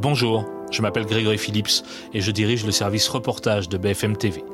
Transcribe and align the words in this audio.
Bonjour, 0.00 0.44
je 0.70 0.82
m'appelle 0.82 1.06
Grégory 1.06 1.38
Phillips 1.38 1.84
et 2.12 2.20
je 2.20 2.30
dirige 2.30 2.64
le 2.64 2.72
service 2.72 3.08
reportage 3.08 3.68
de 3.68 3.78
BFM 3.78 4.16
TV. 4.16 4.44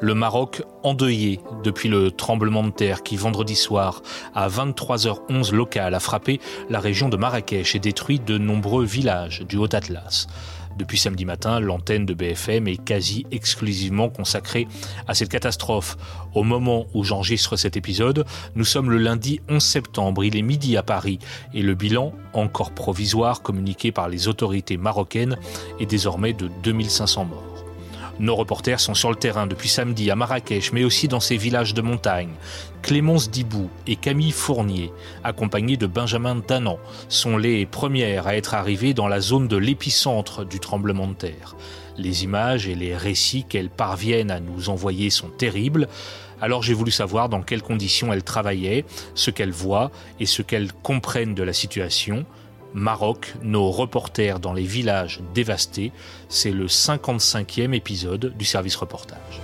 Le 0.00 0.14
Maroc 0.14 0.62
endeuillé 0.82 1.40
depuis 1.64 1.88
le 1.88 2.10
tremblement 2.10 2.62
de 2.62 2.70
terre 2.70 3.02
qui 3.02 3.16
vendredi 3.16 3.54
soir 3.54 4.02
à 4.34 4.48
23h11 4.48 5.52
local 5.52 5.94
a 5.94 6.00
frappé 6.00 6.40
la 6.70 6.80
région 6.80 7.08
de 7.08 7.16
Marrakech 7.16 7.74
et 7.74 7.78
détruit 7.78 8.20
de 8.20 8.38
nombreux 8.38 8.84
villages 8.84 9.42
du 9.48 9.56
Haut-Atlas. 9.56 10.26
Depuis 10.76 10.98
samedi 10.98 11.24
matin, 11.24 11.60
l'antenne 11.60 12.06
de 12.06 12.14
BFM 12.14 12.66
est 12.66 12.82
quasi 12.82 13.26
exclusivement 13.30 14.08
consacrée 14.08 14.66
à 15.06 15.14
cette 15.14 15.28
catastrophe. 15.28 15.96
Au 16.34 16.42
moment 16.44 16.86
où 16.94 17.04
j'enregistre 17.04 17.56
cet 17.56 17.76
épisode, 17.76 18.24
nous 18.54 18.64
sommes 18.64 18.90
le 18.90 18.98
lundi 18.98 19.40
11 19.48 19.62
septembre, 19.62 20.24
il 20.24 20.36
est 20.36 20.42
midi 20.42 20.76
à 20.76 20.82
Paris, 20.82 21.18
et 21.52 21.62
le 21.62 21.74
bilan, 21.74 22.12
encore 22.32 22.72
provisoire, 22.72 23.42
communiqué 23.42 23.92
par 23.92 24.08
les 24.08 24.28
autorités 24.28 24.78
marocaines, 24.78 25.36
est 25.80 25.86
désormais 25.86 26.32
de 26.32 26.50
2500 26.62 27.24
morts. 27.26 27.52
Nos 28.18 28.36
reporters 28.36 28.78
sont 28.78 28.94
sur 28.94 29.10
le 29.10 29.16
terrain 29.16 29.46
depuis 29.46 29.68
samedi 29.68 30.10
à 30.10 30.16
Marrakech, 30.16 30.72
mais 30.72 30.84
aussi 30.84 31.08
dans 31.08 31.20
ces 31.20 31.36
villages 31.36 31.74
de 31.74 31.82
montagne. 31.82 32.34
Clémence 32.82 33.30
Dibou 33.30 33.70
et 33.86 33.96
Camille 33.96 34.32
Fournier, 34.32 34.92
accompagnés 35.24 35.76
de 35.76 35.86
Benjamin 35.86 36.36
Danan, 36.36 36.78
sont 37.08 37.36
les 37.36 37.64
premières 37.64 38.26
à 38.26 38.36
être 38.36 38.54
arrivées 38.54 38.94
dans 38.94 39.08
la 39.08 39.20
zone 39.20 39.48
de 39.48 39.56
l'épicentre 39.56 40.44
du 40.44 40.60
tremblement 40.60 41.08
de 41.08 41.14
terre. 41.14 41.56
Les 41.96 42.24
images 42.24 42.68
et 42.68 42.74
les 42.74 42.96
récits 42.96 43.44
qu'elles 43.48 43.70
parviennent 43.70 44.30
à 44.30 44.40
nous 44.40 44.68
envoyer 44.68 45.10
sont 45.10 45.28
terribles. 45.28 45.88
Alors 46.40 46.62
j'ai 46.62 46.74
voulu 46.74 46.90
savoir 46.90 47.28
dans 47.28 47.42
quelles 47.42 47.62
conditions 47.62 48.12
elles 48.12 48.24
travaillaient, 48.24 48.84
ce 49.14 49.30
qu'elles 49.30 49.52
voient 49.52 49.90
et 50.20 50.26
ce 50.26 50.42
qu'elles 50.42 50.72
comprennent 50.72 51.34
de 51.34 51.42
la 51.42 51.52
situation. 51.52 52.24
Maroc, 52.74 53.34
nos 53.42 53.70
reporters 53.70 54.40
dans 54.40 54.52
les 54.52 54.64
villages 54.64 55.20
dévastés. 55.34 55.92
C'est 56.28 56.52
le 56.52 56.66
55e 56.66 57.74
épisode 57.74 58.34
du 58.36 58.44
service 58.44 58.76
reportage. 58.76 59.40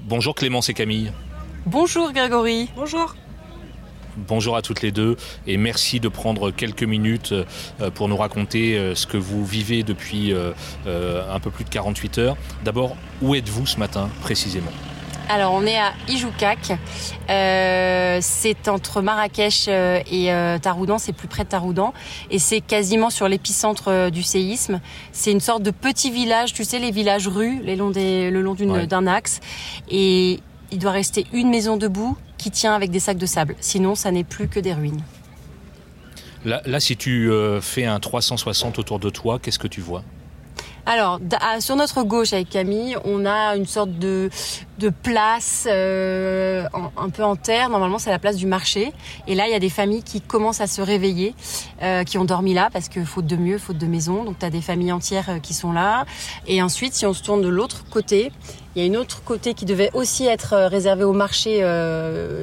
Bonjour 0.00 0.34
Clémence 0.34 0.68
et 0.68 0.74
Camille. 0.74 1.12
Bonjour 1.64 2.12
Grégory. 2.12 2.68
Bonjour. 2.76 3.14
Bonjour 4.16 4.56
à 4.56 4.62
toutes 4.62 4.82
les 4.82 4.92
deux 4.92 5.16
et 5.46 5.56
merci 5.56 6.00
de 6.00 6.08
prendre 6.08 6.50
quelques 6.50 6.82
minutes 6.82 7.32
euh, 7.32 7.90
pour 7.90 8.08
nous 8.08 8.16
raconter 8.16 8.76
euh, 8.76 8.94
ce 8.94 9.06
que 9.06 9.16
vous 9.16 9.44
vivez 9.46 9.82
depuis 9.84 10.34
euh, 10.34 10.52
un 11.30 11.40
peu 11.40 11.50
plus 11.50 11.64
de 11.64 11.70
48 11.70 12.18
heures. 12.18 12.36
D'abord, 12.62 12.96
où 13.22 13.34
êtes-vous 13.34 13.66
ce 13.66 13.78
matin 13.78 14.10
précisément? 14.20 14.72
Alors 15.32 15.54
on 15.54 15.64
est 15.64 15.78
à 15.78 15.94
Ijoukak, 16.08 16.72
euh, 17.30 18.18
c'est 18.20 18.68
entre 18.68 19.00
Marrakech 19.00 19.64
euh, 19.66 20.00
et 20.10 20.30
euh, 20.30 20.58
Taroudan, 20.58 20.98
c'est 20.98 21.14
plus 21.14 21.26
près 21.26 21.44
de 21.44 21.48
Taroudan, 21.48 21.94
et 22.30 22.38
c'est 22.38 22.60
quasiment 22.60 23.08
sur 23.08 23.28
l'épicentre 23.28 24.10
du 24.10 24.22
séisme. 24.22 24.80
C'est 25.12 25.32
une 25.32 25.40
sorte 25.40 25.62
de 25.62 25.70
petit 25.70 26.10
village, 26.10 26.52
tu 26.52 26.64
sais 26.64 26.78
les 26.78 26.90
villages 26.90 27.28
rues, 27.28 27.62
le 27.64 27.74
long 27.74 28.54
d'un 28.84 29.06
axe, 29.06 29.40
et 29.90 30.40
il 30.70 30.78
doit 30.78 30.92
rester 30.92 31.26
une 31.32 31.48
maison 31.48 31.78
debout 31.78 32.14
qui 32.36 32.50
tient 32.50 32.74
avec 32.74 32.90
des 32.90 33.00
sacs 33.00 33.16
de 33.16 33.26
sable. 33.26 33.56
Sinon, 33.60 33.94
ça 33.94 34.10
n'est 34.10 34.24
plus 34.24 34.48
que 34.48 34.60
des 34.60 34.74
ruines. 34.74 35.00
Là, 36.44 36.60
là 36.66 36.78
si 36.78 36.98
tu 36.98 37.30
fais 37.62 37.86
un 37.86 38.00
360 38.00 38.78
autour 38.78 38.98
de 38.98 39.08
toi, 39.08 39.38
qu'est-ce 39.38 39.58
que 39.58 39.68
tu 39.68 39.80
vois? 39.80 40.02
Alors, 40.84 41.20
ah, 41.40 41.60
sur 41.60 41.76
notre 41.76 42.02
gauche 42.02 42.32
avec 42.32 42.48
Camille, 42.48 42.96
on 43.04 43.24
a 43.24 43.54
une 43.54 43.66
sorte 43.66 43.92
de, 43.98 44.30
de 44.78 44.88
place 44.88 45.66
euh, 45.70 46.66
un 46.96 47.08
peu 47.08 47.22
en 47.22 47.36
terre. 47.36 47.70
Normalement, 47.70 47.98
c'est 47.98 48.10
la 48.10 48.18
place 48.18 48.36
du 48.36 48.46
marché. 48.46 48.92
Et 49.28 49.36
là, 49.36 49.46
il 49.46 49.52
y 49.52 49.54
a 49.54 49.60
des 49.60 49.70
familles 49.70 50.02
qui 50.02 50.20
commencent 50.20 50.60
à 50.60 50.66
se 50.66 50.82
réveiller, 50.82 51.36
euh, 51.82 52.02
qui 52.02 52.18
ont 52.18 52.24
dormi 52.24 52.52
là 52.52 52.68
parce 52.72 52.88
que 52.88 53.04
faute 53.04 53.26
de 53.26 53.36
mieux, 53.36 53.58
faute 53.58 53.78
de 53.78 53.86
maison. 53.86 54.24
Donc, 54.24 54.40
tu 54.40 54.44
as 54.44 54.50
des 54.50 54.60
familles 54.60 54.92
entières 54.92 55.28
euh, 55.28 55.38
qui 55.38 55.54
sont 55.54 55.72
là. 55.72 56.04
Et 56.48 56.60
ensuite, 56.62 56.94
si 56.94 57.06
on 57.06 57.12
se 57.12 57.22
tourne 57.22 57.42
de 57.42 57.48
l'autre 57.48 57.84
côté, 57.88 58.32
il 58.74 58.80
y 58.80 58.82
a 58.82 58.86
une 58.86 58.96
autre 58.96 59.22
côté 59.22 59.54
qui 59.54 59.66
devait 59.66 59.90
aussi 59.94 60.26
être 60.26 60.56
réservé 60.66 61.04
au 61.04 61.12
marché 61.12 61.58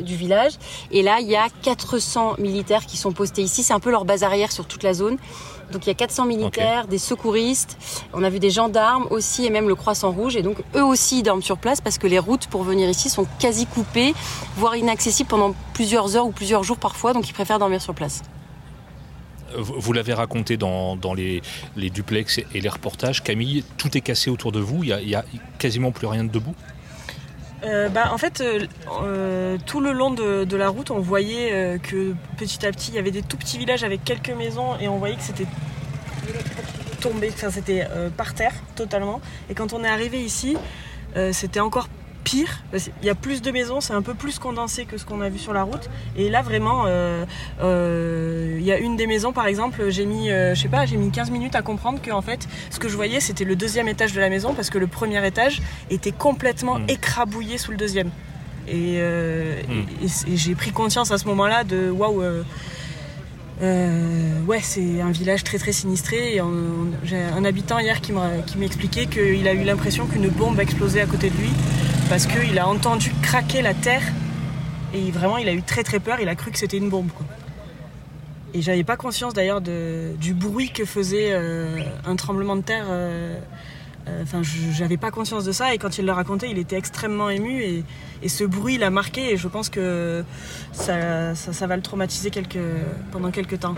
du 0.03 0.15
village. 0.15 0.53
Et 0.91 1.01
là, 1.01 1.17
il 1.21 1.27
y 1.27 1.35
a 1.35 1.47
400 1.63 2.35
militaires 2.37 2.85
qui 2.85 2.97
sont 2.97 3.11
postés 3.11 3.41
ici. 3.41 3.63
C'est 3.63 3.73
un 3.73 3.79
peu 3.79 3.89
leur 3.89 4.05
base 4.05 4.21
arrière 4.21 4.51
sur 4.51 4.67
toute 4.67 4.83
la 4.83 4.93
zone. 4.93 5.17
Donc 5.71 5.85
il 5.85 5.89
y 5.89 5.91
a 5.91 5.95
400 5.95 6.25
militaires, 6.25 6.87
des 6.87 6.97
secouristes, 6.97 7.77
on 8.13 8.23
a 8.23 8.29
vu 8.29 8.39
des 8.39 8.49
gendarmes 8.49 9.07
aussi 9.09 9.45
et 9.45 9.49
même 9.49 9.67
le 9.67 9.75
Croissant 9.75 10.11
Rouge. 10.11 10.35
Et 10.35 10.41
donc 10.41 10.57
eux 10.75 10.83
aussi 10.83 11.23
dorment 11.23 11.41
sur 11.41 11.57
place 11.57 11.81
parce 11.81 11.97
que 11.97 12.07
les 12.07 12.19
routes 12.19 12.47
pour 12.47 12.63
venir 12.63 12.89
ici 12.89 13.09
sont 13.09 13.27
quasi 13.39 13.65
coupées, 13.65 14.13
voire 14.57 14.75
inaccessibles 14.75 15.29
pendant 15.29 15.53
plusieurs 15.73 16.15
heures 16.15 16.25
ou 16.25 16.31
plusieurs 16.31 16.63
jours 16.63 16.77
parfois. 16.77 17.13
Donc 17.13 17.29
ils 17.29 17.33
préfèrent 17.33 17.59
dormir 17.59 17.81
sur 17.81 17.93
place. 17.93 18.21
Vous 19.55 19.93
l'avez 19.93 20.13
raconté 20.13 20.57
dans, 20.57 20.95
les, 21.15 21.41
duplex 21.75 22.37
et 22.37 22.61
les 22.61 22.69
reportages. 22.69 23.23
Camille, 23.23 23.63
tout 23.77 23.97
est 23.97 24.01
cassé 24.01 24.29
autour 24.29 24.51
de 24.51 24.59
vous. 24.59 24.83
Il 24.83 24.95
n'y 25.05 25.15
a, 25.15 25.25
quasiment 25.57 25.91
plus 25.91 26.07
rien 26.07 26.23
de 26.23 26.29
debout 26.29 26.55
euh, 27.63 27.89
bah, 27.89 28.11
en 28.13 28.17
fait, 28.17 28.41
euh, 28.41 28.65
euh, 29.03 29.57
tout 29.65 29.81
le 29.81 29.91
long 29.91 30.11
de, 30.11 30.55
la 30.55 30.69
route, 30.69 30.91
on 30.91 30.99
voyait 30.99 31.79
que 31.81 32.13
petit 32.37 32.65
à 32.65 32.71
petit, 32.71 32.91
il 32.91 32.95
y 32.95 32.99
avait 32.99 33.11
des 33.11 33.21
tout 33.21 33.37
petits 33.37 33.57
villages 33.57 33.83
avec 33.83 34.03
quelques 34.03 34.29
maisons 34.29 34.77
et 34.79 34.87
on 34.87 34.97
voyait 34.97 35.15
que 35.15 35.21
c'était 35.21 35.47
tombé, 37.01 37.31
c'était 37.31 37.87
par 38.17 38.33
terre 38.33 38.53
totalement. 38.75 39.21
Et 39.49 39.53
quand 39.53 39.73
on 39.73 39.83
est 39.83 39.87
arrivé 39.89 40.21
ici, 40.21 40.57
c'était 41.31 41.59
encore 41.59 41.87
pire. 42.29 42.63
Il 43.01 43.05
y 43.05 43.09
a 43.09 43.15
plus 43.15 43.41
de 43.41 43.51
maisons, 43.51 43.81
c'est 43.81 43.93
un 43.93 44.01
peu 44.01 44.13
plus 44.13 44.39
condensé 44.39 44.85
que 44.85 44.97
ce 44.97 45.05
qu'on 45.05 45.21
a 45.21 45.29
vu 45.29 45.39
sur 45.39 45.53
la 45.53 45.63
route. 45.63 45.89
Et 46.15 46.29
là, 46.29 46.41
vraiment, 46.41 46.83
euh, 46.85 47.25
euh, 47.61 48.57
il 48.59 48.65
y 48.65 48.71
a 48.71 48.77
une 48.77 48.95
des 48.95 49.07
maisons, 49.07 49.33
par 49.33 49.47
exemple, 49.47 49.89
j'ai 49.89 50.05
mis, 50.05 50.29
euh, 50.29 50.53
je 50.53 50.61
sais 50.61 50.67
pas, 50.67 50.85
j'ai 50.85 50.97
mis 50.97 51.11
15 51.11 51.31
minutes 51.31 51.55
à 51.55 51.61
comprendre 51.61 51.99
que 52.01 52.11
en 52.11 52.21
fait, 52.21 52.47
ce 52.69 52.79
que 52.79 52.87
je 52.87 52.95
voyais, 52.95 53.19
c'était 53.19 53.45
le 53.45 53.55
deuxième 53.55 53.87
étage 53.87 54.13
de 54.13 54.19
la 54.19 54.29
maison 54.29 54.53
parce 54.53 54.69
que 54.69 54.77
le 54.77 54.87
premier 54.87 55.25
étage 55.25 55.61
était 55.89 56.11
complètement 56.11 56.79
hmm. 56.79 56.89
écrabouillé 56.89 57.57
sous 57.57 57.71
le 57.71 57.77
deuxième. 57.77 58.09
Hmm. 58.67 58.71
Et, 58.71 60.35
j'ai 60.35 60.55
pris 60.55 60.71
conscience 60.71 61.11
à 61.11 61.17
ce 61.17 61.25
moment-là 61.25 61.63
de 61.63 61.89
waouh. 61.89 62.21
ouais, 63.61 64.59
c'est 64.61 65.01
un 65.01 65.11
village 65.11 65.43
très 65.43 65.57
très 65.57 65.71
sinistré. 65.71 66.39
J'ai 67.03 67.17
un 67.17 67.43
habitant 67.43 67.79
hier 67.79 67.99
qui 68.01 68.13
m'expliquait 68.57 69.07
qu'il 69.07 69.47
a 69.47 69.53
eu 69.53 69.63
l'impression 69.63 70.05
qu'une 70.05 70.29
bombe 70.29 70.59
explosait 70.59 71.01
à 71.01 71.07
côté 71.07 71.31
de 71.31 71.37
lui 71.37 71.49
parce 72.09 72.25
qu'il 72.25 72.57
a 72.57 72.67
entendu 72.67 73.13
craquer 73.21 73.61
la 73.61 73.75
terre 73.75 74.01
et 74.95 75.11
vraiment 75.11 75.37
il 75.37 75.47
a 75.47 75.53
eu 75.53 75.61
très 75.61 75.83
très 75.83 75.99
peur, 75.99 76.17
il 76.19 76.27
a 76.27 76.35
cru 76.35 76.49
que 76.51 76.57
c'était 76.57 76.77
une 76.77 76.89
bombe. 76.89 77.09
Et 78.55 78.63
j'avais 78.63 78.83
pas 78.83 78.97
conscience 78.97 79.35
d'ailleurs 79.35 79.61
du 79.61 80.33
bruit 80.33 80.71
que 80.71 80.85
faisait 80.85 81.31
euh, 81.31 81.77
un 82.05 82.15
tremblement 82.15 82.55
de 82.55 82.63
terre. 82.63 82.87
Euh, 82.89 83.37
euh, 84.07 84.23
enfin, 84.23 84.41
j'avais 84.43 84.97
pas 84.97 85.11
conscience 85.11 85.45
de 85.45 85.51
ça 85.51 85.75
et 85.75 85.77
quand 85.77 85.99
il 85.99 86.05
le 86.05 86.11
racontait, 86.11 86.49
il 86.49 86.57
était 86.57 86.77
extrêmement 86.77 87.29
ému 87.29 87.61
et, 87.61 87.83
ce 88.27 88.43
bruit 88.43 88.77
l'a 88.77 88.89
marqué 88.89 89.31
et 89.31 89.37
je 89.37 89.47
pense 89.47 89.69
que 89.69 90.25
ça, 90.73 91.35
ça, 91.35 91.67
va 91.67 91.75
le 91.77 91.81
traumatiser 91.81 92.31
pendant 93.11 93.31
quelques 93.31 93.59
temps. 93.59 93.75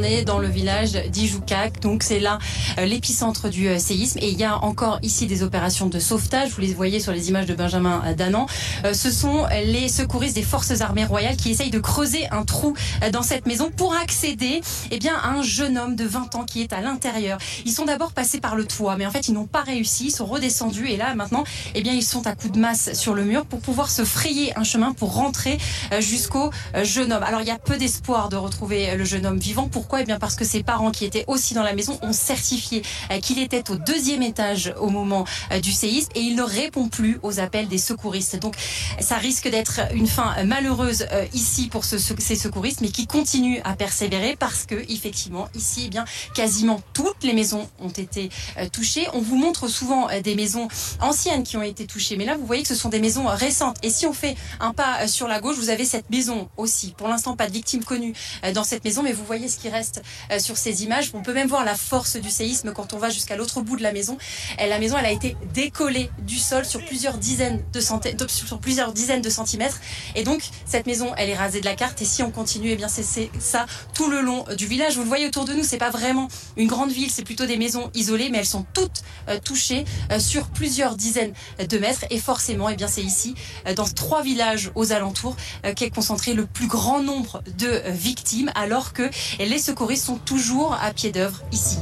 On 0.00 0.02
est 0.02 0.24
dans 0.24 0.38
le 0.38 0.48
village 0.48 0.92
d'Ijoukak, 0.92 1.80
donc 1.80 2.02
c'est 2.02 2.20
là 2.20 2.38
euh, 2.78 2.86
l'épicentre 2.86 3.50
du 3.50 3.68
euh, 3.68 3.78
séisme. 3.78 4.18
Et 4.22 4.30
il 4.30 4.38
y 4.38 4.44
a 4.44 4.56
encore 4.64 4.98
ici 5.02 5.26
des 5.26 5.42
opérations 5.42 5.88
de 5.88 5.98
sauvetage. 5.98 6.52
Vous 6.52 6.62
les 6.62 6.72
voyez 6.72 7.00
sur 7.00 7.12
les 7.12 7.28
images 7.28 7.44
de 7.44 7.52
Benjamin 7.52 8.02
euh, 8.06 8.14
Danan. 8.14 8.46
ce 8.94 9.10
sont 9.10 9.46
les 9.62 9.90
secouristes 9.90 10.36
des 10.36 10.42
forces 10.42 10.80
armées 10.80 11.04
royales 11.04 11.36
qui 11.36 11.50
essayent 11.50 11.70
de 11.70 11.78
creuser 11.78 12.26
un 12.30 12.44
trou 12.44 12.74
dans 13.12 13.22
cette 13.22 13.46
maison 13.46 13.70
pour 13.70 13.94
accéder 13.94 14.62
eh 14.90 14.98
bien, 14.98 15.14
à 15.22 15.32
un 15.32 15.42
jeune 15.42 15.76
homme 15.76 15.96
de 15.96 16.06
20 16.06 16.34
ans 16.34 16.44
qui 16.44 16.62
est 16.62 16.72
à 16.72 16.80
l'intérieur. 16.80 17.38
Ils 17.66 17.72
sont 17.72 17.84
d'abord 17.84 18.12
passés 18.12 18.40
par 18.40 18.56
le 18.56 18.64
toit, 18.64 18.96
mais 18.96 19.04
en 19.04 19.10
fait 19.10 19.28
ils 19.28 19.34
n'ont 19.34 19.46
pas 19.46 19.62
réussi. 19.62 20.06
Ils 20.06 20.12
sont 20.12 20.24
redescendus 20.24 20.88
et 20.88 20.96
là 20.96 21.14
maintenant, 21.14 21.44
eh 21.74 21.82
bien, 21.82 21.92
ils 21.92 22.02
sont 22.02 22.26
à 22.26 22.34
coups 22.34 22.54
de 22.54 22.58
masse 22.58 22.94
sur 22.94 23.12
le 23.14 23.24
mur 23.24 23.44
pour 23.44 23.60
pouvoir 23.60 23.90
se 23.90 24.04
frayer 24.06 24.56
un 24.56 24.64
chemin 24.64 24.94
pour 24.94 25.12
rentrer 25.12 25.58
jusqu'au 25.98 26.50
jeune 26.82 27.12
homme. 27.12 27.22
Alors 27.22 27.42
il 27.42 27.48
y 27.48 27.52
a 27.52 27.58
peu 27.58 27.76
d'espoir 27.76 28.30
de 28.30 28.36
retrouver 28.36 28.96
le 28.96 29.04
jeune 29.04 29.26
homme 29.26 29.38
vivant. 29.38 29.68
Pourquoi 29.70 29.89
Eh 29.98 30.04
bien 30.04 30.18
parce 30.18 30.36
que 30.36 30.44
ses 30.44 30.62
parents 30.62 30.92
qui 30.92 31.04
étaient 31.04 31.24
aussi 31.26 31.54
dans 31.54 31.62
la 31.62 31.74
maison 31.74 31.98
ont 32.02 32.12
certifié 32.12 32.82
euh, 33.10 33.18
qu'il 33.18 33.38
était 33.38 33.70
au 33.70 33.76
deuxième 33.76 34.22
étage 34.22 34.72
au 34.78 34.88
moment 34.88 35.24
euh, 35.50 35.60
du 35.60 35.72
séisme 35.72 36.10
et 36.14 36.20
il 36.20 36.36
ne 36.36 36.42
répond 36.42 36.88
plus 36.88 37.18
aux 37.22 37.40
appels 37.40 37.66
des 37.66 37.78
secouristes. 37.78 38.38
Donc 38.38 38.54
ça 39.00 39.16
risque 39.16 39.48
d'être 39.48 39.80
une 39.92 40.06
fin 40.06 40.42
malheureuse 40.44 41.06
euh, 41.12 41.26
ici 41.34 41.68
pour 41.68 41.84
ces 41.84 41.98
secouristes, 41.98 42.80
mais 42.80 42.90
qui 42.90 43.06
continuent 43.06 43.60
à 43.64 43.74
persévérer 43.74 44.36
parce 44.38 44.64
que 44.64 44.76
effectivement 44.88 45.48
ici, 45.54 45.84
eh 45.86 45.88
bien 45.88 46.04
quasiment 46.34 46.80
toutes 46.92 47.24
les 47.24 47.32
maisons 47.32 47.68
ont 47.80 47.88
été 47.88 48.30
touchées. 48.72 49.06
On 49.12 49.20
vous 49.20 49.36
montre 49.36 49.68
souvent 49.68 50.08
des 50.22 50.34
maisons 50.34 50.68
anciennes 51.00 51.42
qui 51.42 51.56
ont 51.56 51.62
été 51.62 51.86
touchées, 51.86 52.16
mais 52.16 52.24
là 52.24 52.36
vous 52.36 52.46
voyez 52.46 52.62
que 52.62 52.68
ce 52.68 52.74
sont 52.74 52.88
des 52.88 53.00
maisons 53.00 53.26
récentes. 53.26 53.76
Et 53.82 53.90
si 53.90 54.06
on 54.06 54.12
fait 54.12 54.36
un 54.60 54.72
pas 54.72 55.08
sur 55.08 55.26
la 55.26 55.40
gauche, 55.40 55.56
vous 55.56 55.70
avez 55.70 55.84
cette 55.84 56.10
maison 56.10 56.48
aussi. 56.56 56.94
Pour 56.96 57.08
l'instant, 57.08 57.36
pas 57.36 57.46
de 57.46 57.52
victimes 57.52 57.84
connues 57.84 58.14
dans 58.54 58.64
cette 58.64 58.84
maison, 58.84 59.02
mais 59.02 59.12
vous 59.12 59.24
voyez 59.24 59.48
ce 59.48 59.58
qui 59.58 59.68
reste 59.68 59.79
reste 59.80 60.02
sur 60.38 60.56
ces 60.56 60.84
images. 60.84 61.10
On 61.14 61.22
peut 61.22 61.32
même 61.32 61.48
voir 61.48 61.64
la 61.64 61.74
force 61.74 62.16
du 62.16 62.30
séisme 62.30 62.72
quand 62.72 62.92
on 62.92 62.98
va 62.98 63.08
jusqu'à 63.10 63.36
l'autre 63.36 63.62
bout 63.62 63.76
de 63.76 63.82
la 63.82 63.92
maison. 63.92 64.18
La 64.58 64.78
maison, 64.78 64.96
elle 64.98 65.06
a 65.06 65.10
été 65.10 65.36
décollée 65.54 66.10
du 66.18 66.38
sol 66.38 66.64
sur 66.64 66.84
plusieurs 66.84 67.16
dizaines 67.16 67.62
de 67.72 67.80
sur 68.28 68.58
plusieurs 68.60 68.92
dizaines 68.92 69.22
de 69.22 69.30
centimètres. 69.30 69.80
Et 70.14 70.22
donc, 70.22 70.42
cette 70.66 70.86
maison, 70.86 71.12
elle 71.16 71.30
est 71.30 71.36
rasée 71.36 71.60
de 71.60 71.64
la 71.64 71.74
carte. 71.74 72.02
Et 72.02 72.04
si 72.04 72.22
on 72.22 72.30
continue, 72.30 72.70
eh 72.70 72.76
bien, 72.76 72.88
c'est 72.88 73.30
ça 73.38 73.66
tout 73.94 74.10
le 74.10 74.20
long 74.20 74.44
du 74.56 74.66
village. 74.66 74.96
Vous 74.96 75.02
le 75.02 75.08
voyez 75.08 75.26
autour 75.26 75.46
de 75.46 75.54
nous, 75.54 75.64
c'est 75.64 75.78
pas 75.78 75.90
vraiment 75.90 76.28
une 76.56 76.68
grande 76.68 76.92
ville, 76.92 77.10
c'est 77.10 77.24
plutôt 77.24 77.46
des 77.46 77.56
maisons 77.56 77.90
isolées, 77.94 78.28
mais 78.30 78.38
elles 78.38 78.46
sont 78.46 78.66
toutes 78.74 79.02
touchées 79.44 79.84
sur 80.18 80.48
plusieurs 80.48 80.96
dizaines 80.96 81.32
de 81.58 81.78
mètres. 81.78 82.04
Et 82.10 82.18
forcément, 82.18 82.68
eh 82.68 82.76
bien, 82.76 82.88
c'est 82.88 83.02
ici, 83.02 83.34
dans 83.76 83.88
trois 83.88 84.22
villages 84.22 84.70
aux 84.74 84.92
alentours, 84.92 85.36
qu'est 85.76 85.90
concentré 85.90 86.34
le 86.34 86.44
plus 86.46 86.66
grand 86.66 87.02
nombre 87.02 87.42
de 87.58 87.82
victimes, 87.88 88.50
alors 88.54 88.92
que 88.92 89.08
les 89.38 89.69
secouristes 89.70 90.06
sont 90.06 90.18
toujours 90.18 90.74
à 90.74 90.92
pied 90.92 91.12
d'œuvre 91.12 91.40
ici. 91.52 91.78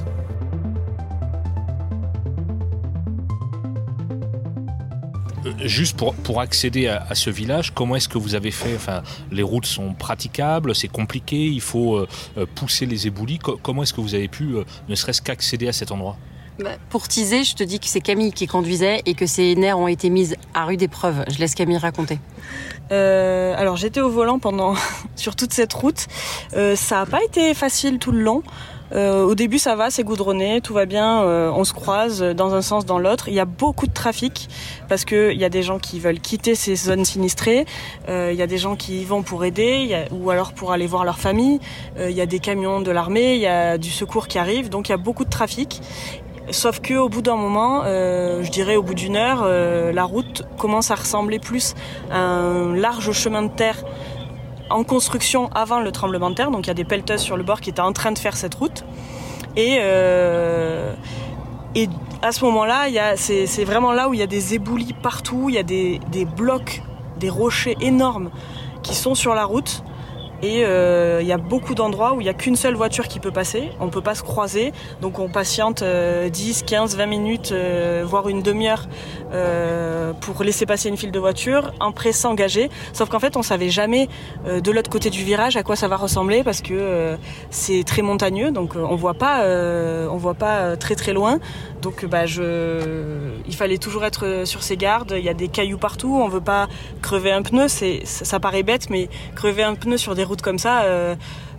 Euh, 5.46 5.52
juste 5.60 5.96
pour, 5.96 6.14
pour 6.14 6.40
accéder 6.42 6.88
à, 6.88 7.14
ce 7.14 7.30
village, 7.30 7.72
comment 7.72 7.96
est-ce 7.96 8.08
que 8.08 8.18
vous 8.18 8.34
avez 8.34 8.50
fait? 8.50 8.74
Enfin, 8.76 9.02
les 9.30 9.42
routes 9.42 9.64
sont 9.64 9.94
praticables, 9.94 10.74
c'est 10.74 10.88
compliqué, 10.88 11.46
il 11.46 11.62
faut 11.62 11.96
euh, 11.96 12.06
euh, 12.36 12.44
pousser 12.54 12.84
les 12.84 13.06
éboulis. 13.06 13.38
comment 13.38 13.82
est-ce 13.82 13.94
que 13.94 14.02
vous 14.02 14.14
avez 14.14 14.28
pu, 14.28 14.56
ne 14.88 14.94
serait-ce 14.94 15.22
qu'accéder 15.22 15.68
à 15.68 15.72
cet 15.72 15.90
endroit? 15.90 16.18
Bah, 16.58 16.70
pour 16.90 17.08
teaser, 17.08 17.44
je 17.44 17.54
te 17.54 17.62
dis 17.62 17.80
que 17.80 17.86
c'est 17.86 18.00
Camille 18.00 18.32
qui 18.32 18.46
conduisait 18.46 19.02
et 19.06 19.14
que 19.14 19.26
ses 19.26 19.54
nerfs 19.54 19.78
ont 19.78 19.88
été 19.88 20.10
mises 20.10 20.36
à 20.54 20.64
rude 20.64 20.82
épreuve. 20.82 21.24
Je 21.28 21.38
laisse 21.38 21.54
Camille 21.54 21.78
raconter. 21.78 22.18
alors 22.90 23.76
j'étais 23.76 24.00
au 24.00 24.10
volant 24.10 24.38
pendant 24.38 24.74
sur 25.16 25.36
toute 25.36 25.52
cette 25.52 25.72
route. 25.72 26.06
ça 26.52 26.96
n'a 26.96 27.06
pas 27.06 27.22
été 27.24 27.54
facile 27.54 27.98
tout 27.98 28.12
le 28.12 28.20
long. 28.20 28.42
Euh, 28.92 29.24
au 29.24 29.34
début, 29.34 29.58
ça 29.58 29.76
va, 29.76 29.90
c'est 29.90 30.04
goudronné, 30.04 30.60
tout 30.60 30.72
va 30.72 30.86
bien, 30.86 31.22
euh, 31.22 31.50
on 31.54 31.64
se 31.64 31.72
croise 31.72 32.22
dans 32.22 32.54
un 32.54 32.62
sens, 32.62 32.86
dans 32.86 32.98
l'autre. 32.98 33.28
Il 33.28 33.34
y 33.34 33.40
a 33.40 33.44
beaucoup 33.44 33.86
de 33.86 33.92
trafic 33.92 34.48
parce 34.88 35.04
qu'il 35.04 35.36
y 35.36 35.44
a 35.44 35.48
des 35.48 35.62
gens 35.62 35.78
qui 35.78 36.00
veulent 36.00 36.20
quitter 36.20 36.54
ces 36.54 36.74
zones 36.74 37.04
sinistrées, 37.04 37.66
euh, 38.08 38.30
il 38.32 38.38
y 38.38 38.42
a 38.42 38.46
des 38.46 38.58
gens 38.58 38.76
qui 38.76 39.02
y 39.02 39.04
vont 39.04 39.22
pour 39.22 39.44
aider 39.44 40.06
ou 40.10 40.30
alors 40.30 40.52
pour 40.52 40.72
aller 40.72 40.86
voir 40.86 41.04
leur 41.04 41.18
famille. 41.18 41.60
Il 41.98 42.10
y 42.10 42.20
a 42.20 42.26
des 42.26 42.38
camions 42.38 42.80
de 42.80 42.90
l'armée, 42.90 43.34
il 43.34 43.40
y 43.40 43.46
a 43.46 43.78
du 43.78 43.90
secours 43.90 44.28
qui 44.28 44.38
arrive, 44.38 44.68
donc 44.68 44.88
il 44.88 44.92
y 44.92 44.94
a 44.94 44.98
beaucoup 44.98 45.24
de 45.24 45.30
trafic. 45.30 45.80
Sauf 46.50 46.80
que 46.80 46.94
au 46.94 47.08
bout 47.08 47.22
d'un 47.22 47.36
moment, 47.36 47.84
je 47.84 48.50
dirais 48.50 48.76
au 48.76 48.82
bout 48.82 48.94
d'une 48.94 49.16
heure, 49.16 49.46
la 49.92 50.04
route 50.04 50.42
commence 50.56 50.90
à 50.90 50.94
ressembler 50.94 51.38
plus 51.38 51.74
à 52.10 52.18
un 52.18 52.74
large 52.74 53.12
chemin 53.12 53.42
de 53.42 53.48
terre 53.48 53.84
en 54.70 54.84
construction 54.84 55.48
avant 55.54 55.80
le 55.80 55.92
tremblement 55.92 56.30
de 56.30 56.34
terre. 56.34 56.50
Donc 56.50 56.66
il 56.66 56.68
y 56.68 56.70
a 56.70 56.74
des 56.74 56.84
pelleteuses 56.84 57.20
sur 57.20 57.36
le 57.36 57.42
bord 57.42 57.60
qui 57.60 57.70
étaient 57.70 57.80
en 57.80 57.92
train 57.92 58.12
de 58.12 58.18
faire 58.18 58.36
cette 58.36 58.54
route. 58.54 58.84
Et, 59.56 59.78
euh, 59.80 60.94
à 62.20 62.32
ce 62.32 62.44
moment-là, 62.46 63.16
c'est 63.16 63.64
vraiment 63.64 63.92
là 63.92 64.08
où 64.08 64.14
il 64.14 64.20
y 64.20 64.22
a 64.22 64.26
des 64.26 64.54
éboulis 64.54 64.92
partout, 64.92 65.46
il 65.48 65.54
y 65.54 65.58
a 65.58 65.62
des 65.62 66.24
blocs, 66.36 66.82
des 67.18 67.30
rochers 67.30 67.76
énormes 67.80 68.30
qui 68.82 68.94
sont 68.94 69.14
sur 69.14 69.34
la 69.34 69.44
route. 69.44 69.84
Et 70.42 70.64
euh, 70.64 71.18
il 71.20 71.26
y 71.26 71.32
a 71.32 71.36
beaucoup 71.36 71.74
d'endroits 71.74 72.14
où 72.14 72.20
il 72.20 72.24
n'y 72.24 72.30
a 72.30 72.34
qu'une 72.34 72.54
seule 72.54 72.74
voiture 72.74 73.08
qui 73.08 73.18
peut 73.18 73.32
passer. 73.32 73.70
On 73.80 73.86
ne 73.86 73.90
peut 73.90 74.02
pas 74.02 74.14
se 74.14 74.22
croiser. 74.22 74.72
Donc 75.00 75.18
on 75.18 75.28
patiente 75.28 75.82
10, 75.82 76.62
15, 76.62 76.96
20 76.96 77.06
minutes, 77.06 77.52
euh, 77.52 78.04
voire 78.06 78.28
une 78.28 78.42
demi-heure 78.42 78.86
euh, 79.32 80.12
pour 80.12 80.42
laisser 80.44 80.64
passer 80.64 80.88
une 80.88 80.96
file 80.96 81.10
de 81.10 81.18
voitures, 81.18 81.72
en 81.80 81.90
prêt 81.90 82.12
s'engager. 82.12 82.70
Sauf 82.92 83.08
qu'en 83.08 83.18
fait, 83.18 83.36
on 83.36 83.42
savait 83.42 83.70
jamais 83.70 84.08
de 84.46 84.70
l'autre 84.70 84.90
côté 84.90 85.10
du 85.10 85.24
virage 85.24 85.56
à 85.56 85.62
quoi 85.62 85.74
ça 85.74 85.88
va 85.88 85.96
ressembler 85.96 86.44
parce 86.44 86.62
que 86.62 87.16
c'est 87.50 87.82
très 87.84 88.02
montagneux. 88.02 88.52
Donc 88.52 88.74
on 88.76 88.94
voit 88.94 89.14
pas, 89.14 89.44
on 89.44 90.16
voit 90.16 90.34
pas 90.34 90.76
très 90.76 90.94
très 90.94 91.12
loin. 91.12 91.40
Donc 91.82 92.04
bah, 92.04 92.26
je... 92.26 93.30
il 93.46 93.54
fallait 93.54 93.78
toujours 93.78 94.04
être 94.04 94.42
sur 94.44 94.62
ses 94.62 94.76
gardes. 94.76 95.14
Il 95.16 95.24
y 95.24 95.28
a 95.28 95.34
des 95.34 95.48
cailloux 95.48 95.78
partout. 95.78 96.14
On 96.14 96.28
veut 96.28 96.40
pas 96.40 96.68
crever 97.02 97.30
un 97.32 97.42
pneu. 97.42 97.68
C'est, 97.68 98.04
ça 98.04 98.40
paraît 98.40 98.62
bête, 98.62 98.90
mais 98.90 99.08
crever 99.34 99.62
un 99.62 99.74
pneu 99.74 99.96
sur 99.96 100.14
des 100.14 100.24
routes 100.24 100.42
comme 100.42 100.58
ça, 100.58 100.82
euh, 100.82 101.14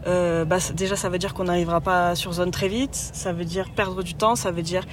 euh, 0.08 0.46
bah, 0.46 0.58
déjà 0.74 0.96
ça 0.96 1.10
veut 1.10 1.18
dire 1.18 1.34
qu'on 1.34 1.46
n'arrivera 1.46 1.82
pas 1.82 2.16
sur 2.16 2.34
zone 2.34 2.52
très 2.52 2.68
vite. 2.68 2.96
Ça 2.96 3.34
veut 3.34 3.46
dire 3.46 3.70
perdre 3.70 4.04
du 4.04 4.14
temps. 4.14 4.36
Ça 4.36 4.52
veut 4.52 4.62
dire 4.62 4.84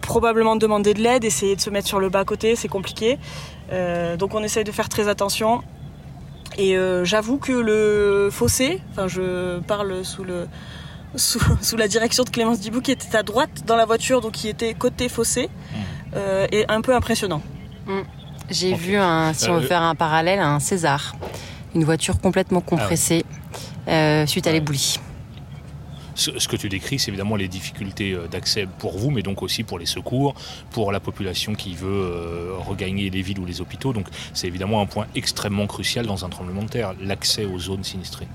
probablement 0.00 0.56
demander 0.56 0.92
de 0.94 1.00
l'aide, 1.00 1.24
essayer 1.24 1.56
de 1.56 1.60
se 1.60 1.70
mettre 1.70 1.88
sur 1.88 2.00
le 2.00 2.08
bas 2.08 2.24
côté. 2.24 2.56
C'est 2.56 2.68
compliqué. 2.68 3.18
Euh, 3.72 4.16
donc 4.16 4.34
on 4.34 4.42
essaye 4.42 4.64
de 4.64 4.72
faire 4.72 4.88
très 4.88 5.08
attention. 5.08 5.62
Et 6.56 6.76
j'avoue 7.02 7.38
que 7.38 7.50
le 7.50 8.28
fossé, 8.30 8.80
enfin 8.92 9.08
je 9.08 9.58
parle 9.58 10.04
sous 10.04 10.22
le 10.22 10.46
sous, 11.16 11.76
la 11.76 11.88
direction 11.88 12.24
de 12.24 12.30
Clémence 12.30 12.60
Dibou 12.60 12.80
qui 12.80 12.90
était 12.90 13.16
à 13.16 13.22
droite 13.22 13.62
dans 13.66 13.76
la 13.76 13.84
voiture, 13.84 14.20
donc 14.20 14.32
qui 14.32 14.48
était 14.48 14.74
côté 14.74 15.08
fossé, 15.08 15.46
mmh. 15.46 15.78
euh, 16.16 16.46
et 16.50 16.64
un 16.68 16.80
peu 16.80 16.94
impressionnant. 16.94 17.42
Mmh. 17.86 18.00
J'ai 18.50 18.74
vu, 18.74 18.96
un, 18.96 19.32
si 19.32 19.48
on 19.48 19.54
veut 19.54 19.64
euh, 19.64 19.68
faire 19.68 19.82
un 19.82 19.94
parallèle, 19.94 20.40
un 20.40 20.60
César, 20.60 21.16
une 21.74 21.84
voiture 21.84 22.20
complètement 22.20 22.62
ah 22.66 22.68
compressée 22.68 23.24
euh, 23.88 24.26
suite 24.26 24.46
à 24.46 24.52
l'éboulis. 24.52 24.98
Ce, 26.16 26.46
que 26.46 26.54
tu 26.54 26.68
décris, 26.68 27.00
c'est 27.00 27.08
évidemment 27.08 27.34
les 27.34 27.48
difficultés 27.48 28.16
d'accès 28.30 28.68
pour 28.78 28.96
vous, 28.96 29.10
mais 29.10 29.22
donc 29.22 29.42
aussi 29.42 29.64
pour 29.64 29.80
les 29.80 29.86
secours, 29.86 30.34
pour 30.70 30.92
la 30.92 31.00
population 31.00 31.56
qui 31.56 31.74
veut 31.74 32.54
regagner 32.60 33.10
les 33.10 33.20
villes 33.20 33.40
ou 33.40 33.44
les 33.44 33.60
hôpitaux. 33.60 33.92
Donc 33.92 34.06
c'est 34.32 34.46
évidemment 34.46 34.80
un 34.80 34.86
point 34.86 35.08
extrêmement 35.16 35.66
crucial 35.66 36.06
dans 36.06 36.24
un 36.24 36.28
tremblement 36.28 36.62
de 36.62 36.68
terre, 36.68 36.94
l'accès 37.00 37.44
aux 37.46 37.58
zones 37.58 37.82
sinistrées. 37.82 38.28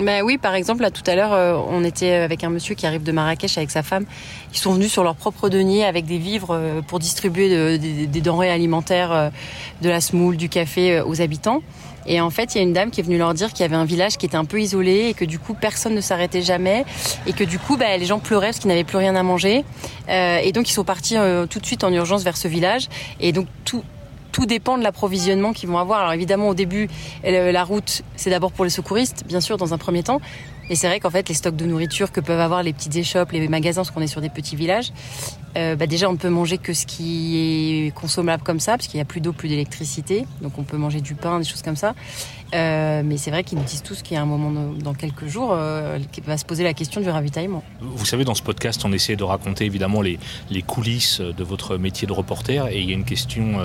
Ben 0.00 0.22
oui, 0.22 0.38
par 0.38 0.54
exemple, 0.54 0.82
là 0.82 0.92
tout 0.92 1.02
à 1.08 1.16
l'heure, 1.16 1.32
euh, 1.32 1.58
on 1.68 1.82
était 1.82 2.12
avec 2.12 2.44
un 2.44 2.50
monsieur 2.50 2.76
qui 2.76 2.86
arrive 2.86 3.02
de 3.02 3.10
Marrakech 3.10 3.58
avec 3.58 3.70
sa 3.70 3.82
femme. 3.82 4.04
Ils 4.52 4.58
sont 4.58 4.72
venus 4.72 4.92
sur 4.92 5.02
leur 5.02 5.16
propre 5.16 5.48
denier 5.48 5.84
avec 5.84 6.06
des 6.06 6.18
vivres 6.18 6.50
euh, 6.52 6.82
pour 6.82 7.00
distribuer 7.00 7.78
des 7.78 8.20
denrées 8.20 8.50
alimentaires, 8.50 9.10
euh, 9.10 9.30
de 9.82 9.88
la 9.88 10.00
semoule, 10.00 10.36
du 10.36 10.48
café 10.48 11.00
aux 11.00 11.20
habitants. 11.20 11.62
Et 12.06 12.20
en 12.20 12.30
fait, 12.30 12.54
il 12.54 12.58
y 12.58 12.60
a 12.60 12.62
une 12.62 12.72
dame 12.72 12.90
qui 12.90 13.00
est 13.00 13.02
venue 13.02 13.18
leur 13.18 13.34
dire 13.34 13.52
qu'il 13.52 13.60
y 13.60 13.64
avait 13.64 13.74
un 13.74 13.84
village 13.84 14.18
qui 14.18 14.24
était 14.24 14.36
un 14.36 14.44
peu 14.44 14.60
isolé 14.60 15.08
et 15.08 15.14
que 15.14 15.24
du 15.24 15.40
coup, 15.40 15.54
personne 15.54 15.94
ne 15.94 16.00
s'arrêtait 16.00 16.42
jamais 16.42 16.84
et 17.26 17.32
que 17.32 17.42
du 17.42 17.58
coup, 17.58 17.76
ben, 17.76 17.98
les 17.98 18.06
gens 18.06 18.20
pleuraient 18.20 18.46
parce 18.46 18.60
qu'ils 18.60 18.68
n'avaient 18.68 18.84
plus 18.84 18.98
rien 18.98 19.16
à 19.16 19.22
manger. 19.24 19.64
et 20.08 20.52
donc, 20.52 20.70
ils 20.70 20.72
sont 20.72 20.84
partis 20.84 21.16
tout 21.50 21.58
de 21.58 21.66
suite 21.66 21.84
en 21.84 21.92
urgence 21.92 22.22
vers 22.22 22.36
ce 22.36 22.48
village. 22.48 22.88
Et 23.20 23.32
donc, 23.32 23.46
tout, 23.66 23.82
tout 24.38 24.46
dépend 24.46 24.78
de 24.78 24.84
l'approvisionnement 24.84 25.52
qu'ils 25.52 25.68
vont 25.68 25.78
avoir. 25.78 25.98
Alors 25.98 26.12
évidemment, 26.12 26.48
au 26.48 26.54
début, 26.54 26.88
la 27.24 27.64
route, 27.64 28.02
c'est 28.14 28.30
d'abord 28.30 28.52
pour 28.52 28.64
les 28.64 28.70
secouristes, 28.70 29.24
bien 29.26 29.40
sûr, 29.40 29.56
dans 29.56 29.74
un 29.74 29.78
premier 29.78 30.04
temps. 30.04 30.20
Et 30.70 30.76
c'est 30.76 30.86
vrai 30.86 31.00
qu'en 31.00 31.10
fait, 31.10 31.28
les 31.28 31.34
stocks 31.34 31.56
de 31.56 31.64
nourriture 31.64 32.12
que 32.12 32.20
peuvent 32.20 32.38
avoir 32.38 32.62
les 32.62 32.72
petites 32.72 32.94
échoppes, 32.94 33.32
les 33.32 33.48
magasins, 33.48 33.80
parce 33.80 33.90
qu'on 33.90 34.00
est 34.00 34.06
sur 34.06 34.20
des 34.20 34.28
petits 34.28 34.54
villages, 34.54 34.92
euh, 35.58 35.76
bah 35.76 35.86
déjà, 35.86 36.08
on 36.08 36.12
ne 36.12 36.18
peut 36.18 36.28
manger 36.28 36.56
que 36.56 36.72
ce 36.72 36.86
qui 36.86 37.86
est 37.86 37.94
consommable 37.94 38.42
comme 38.44 38.60
ça, 38.60 38.72
parce 38.72 38.86
qu'il 38.86 38.98
n'y 38.98 39.02
a 39.02 39.04
plus 39.04 39.20
d'eau, 39.20 39.32
plus 39.32 39.48
d'électricité. 39.48 40.24
Donc 40.40 40.56
on 40.58 40.62
peut 40.62 40.76
manger 40.76 41.00
du 41.00 41.14
pain, 41.14 41.38
des 41.38 41.44
choses 41.44 41.62
comme 41.62 41.76
ça. 41.76 41.94
Euh, 42.54 43.02
mais 43.04 43.16
c'est 43.16 43.30
vrai 43.30 43.42
qu'ils 43.42 43.58
nous 43.58 43.64
disent 43.64 43.82
tous 43.82 44.02
qu'il 44.02 44.14
y 44.14 44.16
a 44.16 44.22
un 44.22 44.26
moment 44.26 44.72
dans 44.82 44.94
quelques 44.94 45.26
jours 45.26 45.50
euh, 45.52 45.98
qui 46.12 46.20
va 46.20 46.38
se 46.38 46.44
poser 46.44 46.62
la 46.62 46.74
question 46.74 47.00
du 47.00 47.10
ravitaillement. 47.10 47.64
Vous 47.80 48.06
savez, 48.06 48.24
dans 48.24 48.34
ce 48.34 48.42
podcast, 48.42 48.82
on 48.84 48.92
essaie 48.92 49.16
de 49.16 49.24
raconter 49.24 49.64
évidemment 49.64 50.00
les, 50.00 50.18
les 50.48 50.62
coulisses 50.62 51.20
de 51.20 51.44
votre 51.44 51.76
métier 51.76 52.06
de 52.06 52.12
reporter. 52.12 52.68
Et 52.68 52.80
il 52.80 52.88
y 52.88 52.92
a 52.92 52.94
une 52.94 53.04
question 53.04 53.58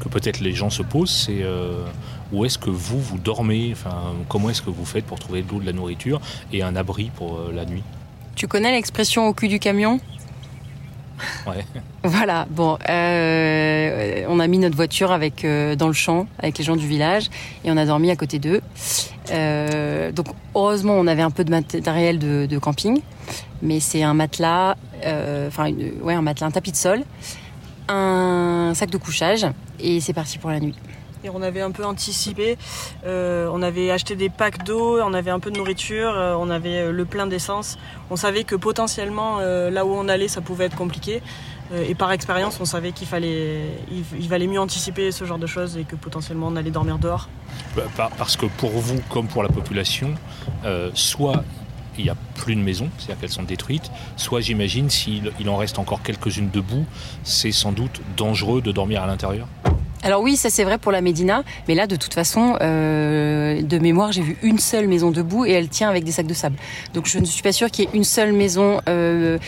que 0.00 0.08
peut-être 0.08 0.40
les 0.40 0.52
gens 0.52 0.70
se 0.70 0.82
posent, 0.82 1.26
c'est 1.26 1.44
où 2.32 2.44
est-ce 2.44 2.58
que 2.58 2.70
vous, 2.70 3.00
vous 3.00 3.18
dormez? 3.18 3.70
Enfin, 3.72 4.12
Comment 4.28 4.50
est-ce 4.50 4.62
que 4.62 4.70
vous 4.70 4.84
faites 4.84 5.04
pour 5.04 5.18
trouver 5.18 5.42
de 5.42 5.50
l'eau, 5.50 5.60
de 5.60 5.66
la 5.66 5.72
nourriture 5.72 6.20
et 6.52 6.62
un 6.62 6.76
abri 6.76 7.10
pour 7.14 7.40
la 7.54 7.64
nuit? 7.64 7.82
Tu 8.34 8.46
connais 8.46 8.72
l'expression 8.72 9.26
au 9.26 9.32
cul 9.32 9.48
du 9.48 9.58
camion? 9.58 10.00
Voilà, 12.04 12.46
bon, 12.50 12.78
euh, 12.88 14.24
on 14.28 14.40
a 14.40 14.46
mis 14.46 14.58
notre 14.58 14.76
voiture 14.76 15.12
avec 15.12 15.44
euh, 15.44 15.76
dans 15.76 15.88
le 15.88 15.92
champ 15.92 16.26
avec 16.38 16.58
les 16.58 16.64
gens 16.64 16.76
du 16.76 16.86
village 16.86 17.28
et 17.64 17.70
on 17.70 17.76
a 17.76 17.84
dormi 17.84 18.10
à 18.10 18.16
côté 18.16 18.38
d'eux. 18.38 18.60
Euh, 19.30 20.12
donc 20.12 20.26
heureusement, 20.54 20.94
on 20.94 21.06
avait 21.06 21.22
un 21.22 21.30
peu 21.30 21.44
de 21.44 21.50
matériel 21.50 22.18
de, 22.18 22.58
camping, 22.58 23.00
mais 23.62 23.80
c'est 23.80 24.02
un 24.02 24.14
matelas, 24.14 24.76
enfin 25.46 25.70
ouais, 26.02 26.14
un 26.14 26.22
matelas, 26.22 26.46
un 26.46 26.50
tapis 26.50 26.72
de 26.72 26.76
sol, 26.76 27.02
un 27.88 28.72
sac 28.74 28.90
de 28.90 28.98
couchage 28.98 29.46
et 29.80 30.00
c'est 30.00 30.12
parti 30.12 30.38
pour 30.38 30.50
la 30.50 30.60
nuit. 30.60 30.74
On 31.24 31.42
avait 31.42 31.60
un 31.60 31.70
peu 31.70 31.84
anticipé. 31.84 32.56
Euh, 33.04 33.48
on 33.52 33.62
avait 33.62 33.90
acheté 33.90 34.16
des 34.16 34.28
packs 34.28 34.64
d'eau, 34.64 35.00
on 35.00 35.14
avait 35.14 35.30
un 35.30 35.40
peu 35.40 35.50
de 35.50 35.56
nourriture, 35.56 36.12
euh, 36.14 36.34
on 36.38 36.50
avait 36.50 36.78
euh, 36.78 36.92
le 36.92 37.04
plein 37.04 37.26
d'essence. 37.26 37.78
On 38.10 38.16
savait 38.16 38.44
que 38.44 38.56
potentiellement, 38.56 39.38
là 39.38 39.84
où 39.84 39.90
on 39.90 40.08
allait, 40.08 40.28
ça 40.28 40.40
pouvait 40.40 40.66
être 40.66 40.76
compliqué. 40.76 41.20
et 41.74 41.94
par 41.94 42.10
expérience, 42.12 42.58
on 42.60 42.64
savait 42.64 42.92
qu'il 42.92 43.06
fallait, 43.06 43.66
il, 43.90 44.28
valait 44.28 44.46
mieux 44.46 44.60
anticiper 44.60 45.12
ce 45.12 45.24
genre 45.26 45.38
de 45.38 45.46
choses 45.46 45.76
et 45.76 45.84
que 45.84 45.96
potentiellement 45.96 46.48
on 46.48 46.56
allait 46.56 46.70
dormir 46.70 46.98
dehors. 46.98 47.28
Bah, 47.76 48.10
parce 48.16 48.36
que 48.36 48.46
pour 48.46 48.70
vous, 48.70 49.00
comme 49.10 49.28
pour 49.28 49.42
la 49.42 49.50
population, 49.50 50.14
soit 50.94 51.44
il 51.98 52.04
n'y 52.04 52.10
a 52.10 52.16
plus 52.36 52.54
de 52.54 52.60
maisons, 52.62 52.88
c'est-à-dire 52.96 53.20
qu'elles 53.20 53.30
sont 53.30 53.42
détruites, 53.42 53.90
soit 54.16 54.40
j'imagine 54.40 54.88
s'il 54.88 55.32
il 55.38 55.48
en 55.50 55.56
reste 55.58 55.78
encore 55.78 56.02
quelques-unes 56.02 56.50
debout, 56.50 56.86
c'est 57.24 57.52
sans 57.52 57.72
doute 57.72 58.00
dangereux 58.16 58.62
de 58.62 58.72
dormir 58.72 59.02
à 59.02 59.06
l'intérieur 59.06 59.46
Alors 60.02 60.22
oui, 60.22 60.36
ça 60.36 60.48
c'est 60.48 60.64
vrai 60.64 60.78
pour 60.78 60.92
la 60.92 61.00
Médina, 61.00 61.42
mais 61.66 61.74
là 61.74 61.86
de 61.86 61.96
toute 61.96 62.14
façon, 62.14 62.56
euh, 62.60 63.60
de 63.60 63.78
mémoire, 63.78 64.12
j'ai 64.12 64.22
vu 64.22 64.36
une 64.42 64.58
seule 64.58 64.86
maison 64.86 65.10
debout 65.10 65.44
et 65.44 65.50
elle 65.50 65.68
tient 65.68 65.88
avec 65.88 66.04
des 66.04 66.12
sacs 66.12 66.26
de 66.26 66.34
sable. 66.34 66.56
Donc 66.94 67.06
je 67.06 67.18
ne 67.18 67.24
suis 67.24 67.42
pas 67.42 67.52
sûre 67.52 67.70
qu'il 67.70 67.84
y 67.84 67.88
ait 67.88 67.90
une 67.94 68.04
seule 68.04 68.32
maison, 68.32 68.80
euh, 68.88 69.38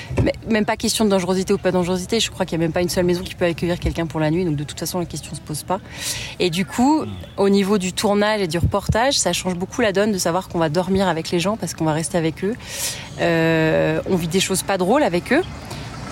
même 0.49 0.65
pas 0.65 0.77
question 0.77 1.05
de 1.05 1.11
dangerosité 1.11 1.53
ou 1.53 1.59
pas 1.59 1.71
dangerosité. 1.71 2.19
Je 2.19 2.31
crois 2.31 2.47
qu'il 2.47 2.59
n'y 2.59 2.65
a 2.65 2.67
même 2.67 2.73
pas 2.73 2.83
une 2.83 2.89
seule 2.89 3.05
maison 3.05 3.23
qui 3.23 3.35
peut 3.35 3.45
accueillir 3.45 3.79
quelqu'un 3.79 4.07
pour 4.07 4.19
la 4.19 4.31
nuit. 4.31 4.45
Donc 4.45 4.57
de 4.57 4.65
toute 4.65 4.79
façon, 4.79 4.99
la 4.99 5.05
question 5.05 5.35
se 5.35 5.41
pose 5.41 5.63
pas. 5.63 5.81
Et 6.41 6.51
du 6.51 6.67
coup, 6.67 7.05
au 7.37 7.49
niveau 7.49 7.79
du 7.79 7.93
tournage 7.93 8.41
et 8.41 8.49
du 8.49 8.59
reportage, 8.59 9.19
ça 9.19 9.33
change 9.33 9.55
beaucoup 9.55 9.83
la 9.83 9.93
donne 9.93 10.11
de 10.11 10.19
savoir 10.19 10.49
qu'on 10.49 10.59
va 10.59 10.69
dormir 10.69 11.07
avec 11.07 11.31
les 11.31 11.39
gens 11.39 11.57
parce 11.57 11.75
qu'on 11.75 11.85
va 11.85 11.93
rester 11.93 12.19
avec 12.19 12.45
eux. 12.45 12.57
Euh, 13.21 14.01
on 14.09 14.17
vit 14.17 14.29
des 14.29 14.41
choses 14.41 14.63
pas 14.63 14.79
drôles 14.79 15.05
avec 15.05 15.33
eux. 15.33 15.43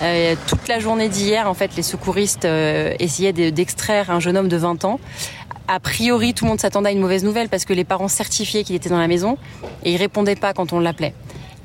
Euh, 0.01 0.35
toute 0.47 0.67
la 0.67 0.79
journée 0.79 1.09
d'hier, 1.09 1.49
en 1.49 1.53
fait, 1.53 1.75
les 1.75 1.83
secouristes 1.83 2.45
euh, 2.45 2.93
essayaient 2.99 3.33
d'extraire 3.51 4.11
un 4.11 4.19
jeune 4.19 4.37
homme 4.37 4.47
de 4.47 4.57
20 4.57 4.85
ans. 4.85 4.99
A 5.67 5.79
priori, 5.79 6.33
tout 6.33 6.45
le 6.45 6.49
monde 6.49 6.59
s'attendait 6.59 6.89
à 6.89 6.91
une 6.91 6.99
mauvaise 6.99 7.23
nouvelle 7.23 7.49
parce 7.49 7.65
que 7.65 7.73
les 7.73 7.83
parents 7.83 8.07
certifiaient 8.07 8.63
qu'il 8.63 8.75
était 8.75 8.89
dans 8.89 8.97
la 8.97 9.07
maison 9.07 9.37
et 9.83 9.93
il 9.93 9.97
répondait 9.97 10.35
pas 10.35 10.53
quand 10.53 10.73
on 10.73 10.79
l'appelait. 10.79 11.13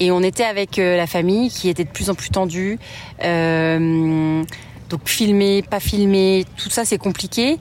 Et 0.01 0.11
on 0.11 0.23
était 0.23 0.45
avec 0.45 0.79
euh, 0.79 0.97
la 0.97 1.07
famille 1.07 1.51
qui 1.51 1.69
était 1.69 1.85
de 1.85 1.91
plus 1.91 2.11
en 2.11 2.15
plus 2.15 2.31
tendue. 2.31 2.79
donc 3.21 5.09
filmer, 5.09 5.63
pas 5.63 5.81
filmer, 5.81 6.45
tout 6.57 6.71
ça 6.71 6.85
c'est 6.85 6.99
compliqué. 6.99 7.59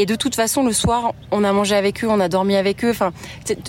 Et 0.00 0.06
de 0.06 0.14
toute 0.14 0.36
façon, 0.36 0.64
le 0.64 0.72
soir, 0.72 1.12
on 1.32 1.42
a 1.42 1.52
mangé 1.52 1.74
avec 1.74 2.04
eux, 2.04 2.08
on 2.08 2.20
a 2.20 2.28
dormi 2.28 2.54
avec 2.54 2.84
eux. 2.84 2.90
Enfin, 2.90 3.12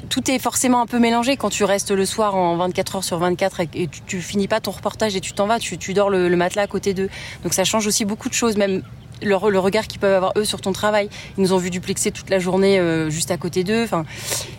tout 0.09 0.29
est 0.29 0.37
forcément 0.37 0.79
un 0.79 0.85
peu 0.85 0.99
mélangé 0.99 1.37
quand 1.37 1.49
tu 1.49 1.63
restes 1.63 1.89
le 1.89 2.05
soir 2.05 2.35
en 2.35 2.55
24 2.55 2.97
heures 2.97 3.03
sur 3.03 3.17
24 3.17 3.61
et 3.61 3.87
tu, 3.87 4.01
tu 4.05 4.21
finis 4.21 4.47
pas 4.47 4.59
ton 4.59 4.69
reportage 4.69 5.15
et 5.15 5.21
tu 5.21 5.33
t'en 5.33 5.47
vas, 5.47 5.57
tu, 5.57 5.77
dors 5.93 6.11
le, 6.11 6.29
matelas 6.35 6.61
à 6.61 6.67
côté 6.67 6.93
d'eux. 6.93 7.09
Donc 7.43 7.55
ça 7.55 7.63
change 7.63 7.87
aussi 7.87 8.05
beaucoup 8.05 8.29
de 8.29 8.35
choses, 8.35 8.57
même 8.57 8.83
le, 9.23 9.35
regard 9.35 9.87
qu'ils 9.87 9.99
peuvent 9.99 10.13
avoir 10.13 10.33
eux 10.37 10.45
sur 10.45 10.61
ton 10.61 10.71
travail. 10.71 11.09
Ils 11.35 11.41
nous 11.41 11.53
ont 11.53 11.57
vu 11.57 11.71
duplexer 11.71 12.11
toute 12.11 12.29
la 12.29 12.37
journée 12.37 12.79
euh, 12.79 13.09
juste 13.09 13.31
à 13.31 13.37
côté 13.37 13.63
d'eux. 13.63 13.83
Enfin, 13.83 14.05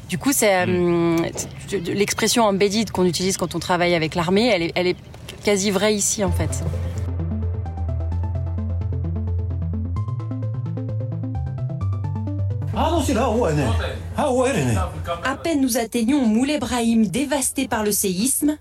du 0.09 0.19
coup, 0.19 0.33
c'est 0.33 0.67
euh, 0.67 1.17
l'expression 1.87 2.45
embedded 2.47 2.91
qu'on 2.91 3.07
utilise 3.07 3.37
quand 3.37 3.55
on 3.55 3.61
travaille 3.61 3.95
avec 3.95 4.17
l'armée. 4.17 4.49
Elle 4.49 4.62
est, 4.62 4.73
elle 4.75 4.89
est 4.89 4.97
quasi 5.45 5.71
vraie 5.71 5.95
ici 5.95 6.25
en 6.25 6.33
fait. 6.33 6.65
À 15.23 15.37
peine 15.37 15.61
nous 15.61 15.77
atteignons 15.77 16.25
Moulay 16.25 16.59
Brahim 16.59 17.07
dévasté 17.07 17.69
par 17.69 17.85
le 17.85 17.93
séisme 17.93 18.57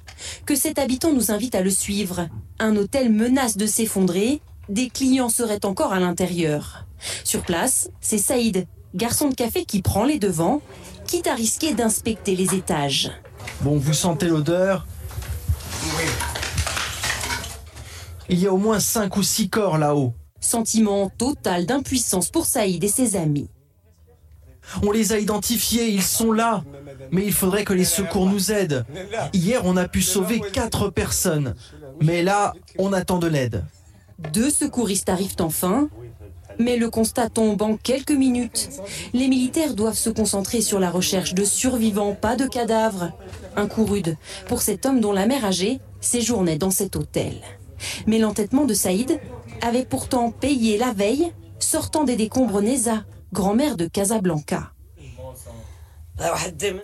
que 0.46 0.56
cet 0.56 0.78
habitant 0.78 1.14
nous 1.14 1.32
invite 1.32 1.56
à 1.56 1.62
le 1.62 1.70
suivre. 1.70 2.28
Un 2.60 2.76
hôtel 2.76 3.14
menace 3.14 3.56
de 3.56 3.66
s'effondrer, 3.66 4.42
des 4.68 4.90
clients 4.90 5.30
seraient 5.30 5.64
encore 5.64 5.94
à 5.94 6.02
l'intérieur. 6.02 6.86
Sur 7.24 7.44
place, 7.44 7.92
c'est 8.02 8.18
Saïd, 8.18 8.68
garçon 8.94 9.30
de 9.30 9.36
café 9.36 9.64
qui 9.64 9.82
prend 9.82 10.04
les 10.04 10.20
devants, 10.20 10.62
quitte 11.08 11.28
à 11.28 11.36
risquer 11.36 11.74
d'inspecter 11.74 12.36
les 12.36 12.56
étages. 12.56 13.12
Bon, 13.62 13.78
vous 13.78 13.94
sentez 13.94 14.28
l'odeur? 14.28 14.86
Il 18.28 18.38
y 18.38 18.48
a 18.48 18.54
au 18.54 18.58
moins 18.58 18.82
5 18.82 19.16
ou 19.16 19.24
6 19.24 19.50
corps 19.50 19.78
là-haut. 19.78 20.14
Sentiment 20.42 21.10
total 21.10 21.66
d'impuissance 21.66 22.30
pour 22.30 22.46
Saïd 22.46 22.84
et 22.84 22.90
ses 22.90 23.16
amis. 23.16 23.50
On 24.84 24.92
les 24.92 25.14
a 25.14 25.20
identifiés, 25.20 25.88
ils 25.90 26.04
sont 26.04 26.32
là. 26.32 26.64
Mais 27.12 27.26
il 27.26 27.34
faudrait 27.34 27.64
que 27.64 27.74
les 27.74 27.86
secours 27.86 28.26
nous 28.28 28.52
aident. 28.52 28.86
Hier, 29.34 29.62
on 29.66 29.78
a 29.78 29.88
pu 29.88 30.02
sauver 30.02 30.40
quatre 30.40 30.90
personnes. 30.90 31.56
Mais 32.02 32.24
là, 32.24 32.54
on 32.78 32.94
attend 32.94 33.20
de 33.20 33.28
l'aide. 33.28 33.66
Deux 34.34 34.50
secouristes 34.50 35.10
arrivent 35.10 35.36
enfin. 35.40 35.90
Mais 36.60 36.76
le 36.76 36.90
constat 36.90 37.30
tombe 37.30 37.62
en 37.62 37.78
quelques 37.78 38.12
minutes. 38.12 38.70
Les 39.14 39.30
militaires 39.30 39.76
doivent 39.76 39.98
se 39.98 40.10
concentrer 40.10 40.62
sur 40.62 40.80
la 40.80 40.92
recherche 40.92 41.34
de 41.34 41.46
survivants, 41.46 42.16
pas 42.16 42.36
de 42.36 42.46
cadavres. 42.46 43.14
Un 43.56 43.68
coup 43.68 43.86
rude 43.86 44.18
pour 44.48 44.62
cet 44.62 44.86
homme 44.86 45.00
dont 45.00 45.14
la 45.14 45.26
mère 45.26 45.46
âgée 45.46 45.80
séjournait 46.02 46.58
dans 46.58 46.72
cet 46.72 46.98
hôtel. 46.98 47.36
Mais 48.08 48.20
l'entêtement 48.20 48.66
de 48.66 48.74
Saïd 48.74 49.20
avait 49.62 49.86
pourtant 49.86 50.32
payé 50.32 50.78
la 50.78 50.92
veille, 50.92 51.32
sortant 51.60 52.04
des 52.04 52.18
décombres 52.18 52.62
Neza, 52.62 53.06
grand-mère 53.34 53.78
de 53.78 53.88
Casablanca. 53.88 54.72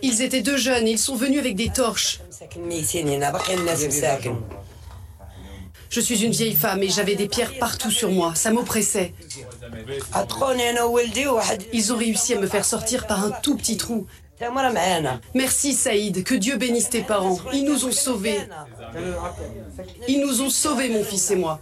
Ils 0.01 0.21
étaient 0.21 0.41
deux 0.41 0.57
jeunes, 0.57 0.87
ils 0.87 0.99
sont 0.99 1.15
venus 1.15 1.39
avec 1.39 1.55
des 1.55 1.69
torches. 1.69 2.21
Je 5.89 5.99
suis 5.99 6.23
une 6.23 6.31
vieille 6.31 6.55
femme 6.55 6.83
et 6.83 6.89
j'avais 6.89 7.15
des 7.15 7.27
pierres 7.27 7.57
partout 7.59 7.91
sur 7.91 8.11
moi, 8.11 8.33
ça 8.35 8.51
m'oppressait. 8.51 9.13
Ils 11.73 11.93
ont 11.93 11.97
réussi 11.97 12.33
à 12.33 12.39
me 12.39 12.47
faire 12.47 12.65
sortir 12.65 13.07
par 13.07 13.23
un 13.23 13.31
tout 13.31 13.55
petit 13.55 13.77
trou. 13.77 14.07
Merci 15.33 15.73
Saïd, 15.73 16.23
que 16.23 16.35
Dieu 16.35 16.57
bénisse 16.57 16.89
tes 16.89 17.01
parents. 17.01 17.37
Ils 17.53 17.63
nous 17.63 17.85
ont 17.85 17.91
sauvés. 17.91 18.39
Ils 20.07 20.21
nous 20.21 20.41
ont 20.41 20.49
sauvés, 20.49 20.89
mon 20.89 21.03
fils 21.03 21.31
et 21.31 21.35
moi. 21.35 21.61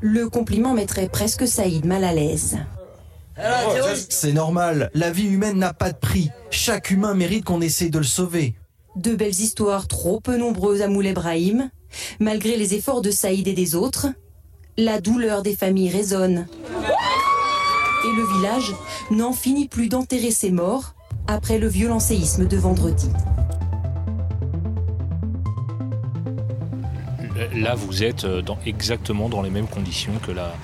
Le 0.00 0.28
compliment 0.28 0.74
mettrait 0.74 1.08
presque 1.08 1.46
Saïd 1.46 1.84
mal 1.84 2.04
à 2.04 2.12
l'aise. 2.12 2.58
C'est 4.08 4.32
normal, 4.32 4.90
la 4.94 5.10
vie 5.10 5.26
humaine 5.26 5.58
n'a 5.58 5.72
pas 5.72 5.92
de 5.92 5.98
prix. 5.98 6.30
Chaque 6.50 6.90
humain 6.90 7.14
mérite 7.14 7.44
qu'on 7.44 7.60
essaye 7.60 7.90
de 7.90 7.98
le 7.98 8.04
sauver. 8.04 8.54
De 8.96 9.14
belles 9.14 9.40
histoires 9.40 9.88
trop 9.88 10.20
peu 10.20 10.36
nombreuses 10.36 10.82
à 10.82 10.88
Moulay 10.88 11.12
Brahim. 11.12 11.70
Malgré 12.20 12.56
les 12.56 12.74
efforts 12.74 13.02
de 13.02 13.10
Saïd 13.10 13.48
et 13.48 13.54
des 13.54 13.74
autres, 13.74 14.08
la 14.76 15.00
douleur 15.00 15.42
des 15.42 15.56
familles 15.56 15.90
résonne. 15.90 16.46
Et 18.04 18.16
le 18.16 18.36
village 18.36 18.72
n'en 19.10 19.32
finit 19.32 19.68
plus 19.68 19.88
d'enterrer 19.88 20.30
ses 20.30 20.50
morts 20.50 20.94
après 21.26 21.58
le 21.58 21.68
violent 21.68 22.00
séisme 22.00 22.46
de 22.46 22.56
vendredi. 22.56 23.08
Là, 27.54 27.74
vous 27.74 28.02
êtes 28.02 28.24
euh, 28.24 28.40
dans, 28.40 28.58
exactement 28.66 29.28
dans 29.28 29.42
les 29.42 29.50
mêmes 29.50 29.66
conditions 29.66 30.12
que 30.24 30.32
la, 30.32 30.54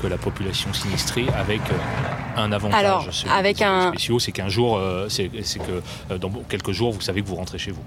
que 0.00 0.06
la 0.06 0.18
population 0.18 0.72
sinistrée 0.72 1.26
avec 1.36 1.60
euh, 1.60 2.40
un 2.40 2.52
avantage. 2.52 2.78
Alors, 2.78 3.08
avec 3.30 3.62
un 3.62 3.90
spéciaux, 3.90 4.18
c'est 4.18 4.32
qu'un 4.32 4.48
jour, 4.48 4.76
euh, 4.76 5.08
c'est 5.08 5.28
que 5.28 5.82
euh, 6.10 6.18
dans 6.18 6.30
quelques 6.48 6.72
jours, 6.72 6.92
vous 6.92 7.00
savez 7.00 7.22
que 7.22 7.26
vous 7.26 7.36
rentrez 7.36 7.58
chez 7.58 7.70
vous. 7.70 7.82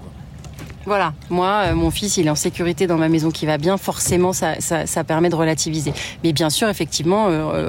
Voilà, 0.86 1.14
moi, 1.30 1.72
mon 1.72 1.90
fils, 1.90 2.18
il 2.18 2.26
est 2.26 2.30
en 2.30 2.34
sécurité 2.34 2.86
dans 2.86 2.98
ma 2.98 3.08
maison 3.08 3.30
qui 3.30 3.46
va 3.46 3.56
bien. 3.56 3.78
Forcément, 3.78 4.34
ça, 4.34 4.60
ça, 4.60 5.04
permet 5.04 5.30
de 5.30 5.34
relativiser. 5.34 5.94
Mais 6.22 6.34
bien 6.34 6.50
sûr, 6.50 6.68
effectivement, 6.68 7.28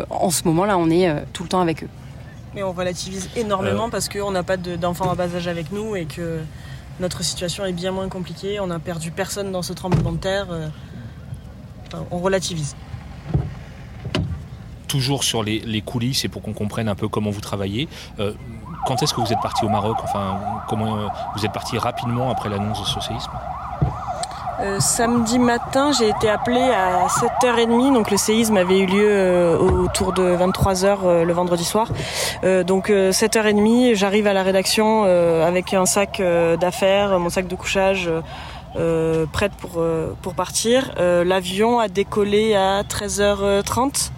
en 0.10 0.30
ce 0.30 0.44
moment-là, 0.44 0.78
on 0.78 0.90
est 0.90 1.10
tout 1.32 1.44
le 1.44 1.50
temps 1.50 1.62
avec 1.62 1.84
eux. 1.84 1.90
Mais 2.54 2.62
on 2.62 2.74
relativise 2.74 3.30
énormément 3.38 3.90
parce 3.90 4.10
qu'on 4.10 4.32
n'a 4.32 4.44
pas 4.44 4.58
d'enfants 4.58 5.10
à 5.10 5.16
bas 5.16 5.34
âge 5.34 5.48
avec 5.48 5.72
nous 5.72 5.96
et 5.96 6.04
que 6.04 6.42
notre 7.00 7.24
situation 7.24 7.64
est 7.64 7.72
bien 7.72 7.92
moins 7.94 8.10
compliquée. 8.10 8.60
On 8.60 8.68
n'a 8.68 8.80
perdu 8.80 9.12
personne 9.12 9.50
dans 9.50 9.62
ce 9.62 9.72
tremblement 9.72 10.12
de 10.12 10.18
terre. 10.18 10.48
on 12.12 12.20
relativise 12.20 12.76
toujours 14.96 15.26
sur 15.26 15.44
les, 15.44 15.82
coulisses 15.82 16.24
et 16.24 16.30
pour 16.30 16.42
qu'on 16.42 16.54
comprenne 16.54 16.88
un 16.88 16.96
peu 16.96 17.10
comment 17.10 17.30
vous 17.30 17.42
travaillez. 17.42 17.90
Euh, 18.22 18.32
quand 18.88 19.04
est-ce 19.04 19.14
que 19.14 19.20
vous 19.20 19.34
êtes 19.34 19.42
parti 19.42 19.66
au 19.66 19.70
Maroc 19.70 19.98
Enfin, 20.02 20.40
comment 20.70 20.96
euh, 20.96 21.08
vous 21.36 21.46
êtes 21.46 21.52
parti 21.52 21.78
rapidement 21.78 22.32
après 22.32 22.48
l'annonce 22.48 22.80
de 22.80 22.86
ce 22.86 23.00
séisme 23.02 23.32
euh, 24.62 24.80
samedi 24.80 25.38
matin, 25.38 25.92
j'ai 25.92 26.08
été 26.08 26.30
appelé 26.30 26.62
à 26.62 27.08
7h30, 27.08 27.94
donc 27.94 28.10
le 28.10 28.16
séisme 28.16 28.56
avait 28.56 28.80
eu 28.80 28.86
lieu 28.86 29.58
autour 29.60 30.14
de 30.14 30.24
23h 30.24 31.24
le 31.26 31.34
vendredi 31.34 31.66
soir. 31.66 31.90
donc 32.66 32.90
7h30, 32.90 33.96
j'arrive 33.96 34.28
à 34.28 34.34
la 34.34 34.44
rédaction 34.44 35.04
avec 35.04 35.74
un 35.74 35.86
sac 35.86 36.22
d'affaires, 36.58 37.20
mon 37.20 37.30
sac 37.30 37.48
de 37.48 37.56
couchage. 37.56 38.10
prête 39.34 39.52
pour, 39.60 39.84
pour 40.22 40.34
partir. 40.36 40.94
L'avion 41.00 41.80
a 41.80 41.90
décollé 41.90 42.56
à 42.56 42.84
13h30 42.84 44.12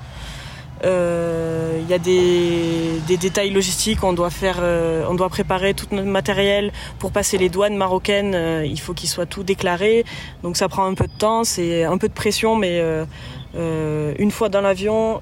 il 0.83 0.85
euh, 0.85 1.81
y 1.89 1.93
a 1.93 1.97
des, 1.97 3.17
détails 3.17 3.49
logistiques, 3.49 4.03
on 4.03 4.13
doit 4.13 4.29
faire, 4.29 4.57
euh, 4.61 5.05
on 5.09 5.15
doit 5.15 5.29
préparer 5.29 5.73
tout 5.73 5.87
notre 5.91 6.07
matériel 6.07 6.71
pour 6.99 7.11
passer 7.11 7.39
les 7.39 7.49
douanes 7.49 7.75
marocaines. 7.75 8.35
Euh, 8.35 8.65
il 8.65 8.79
faut 8.79 8.93
qu'il 8.93 9.09
soit 9.09 9.25
tout 9.25 9.43
déclaré, 9.43 10.05
donc 10.43 10.55
ça 10.55 10.69
prend 10.69 10.85
un 10.85 10.93
peu 10.93 11.05
de 11.07 11.17
temps, 11.17 11.43
c'est 11.43 11.83
un 11.83 11.97
peu 11.97 12.07
de 12.07 12.13
pression, 12.13 12.55
mais 12.55 12.81
une 13.55 14.31
fois 14.31 14.49
dans 14.49 14.61
l'avion, 14.61 15.21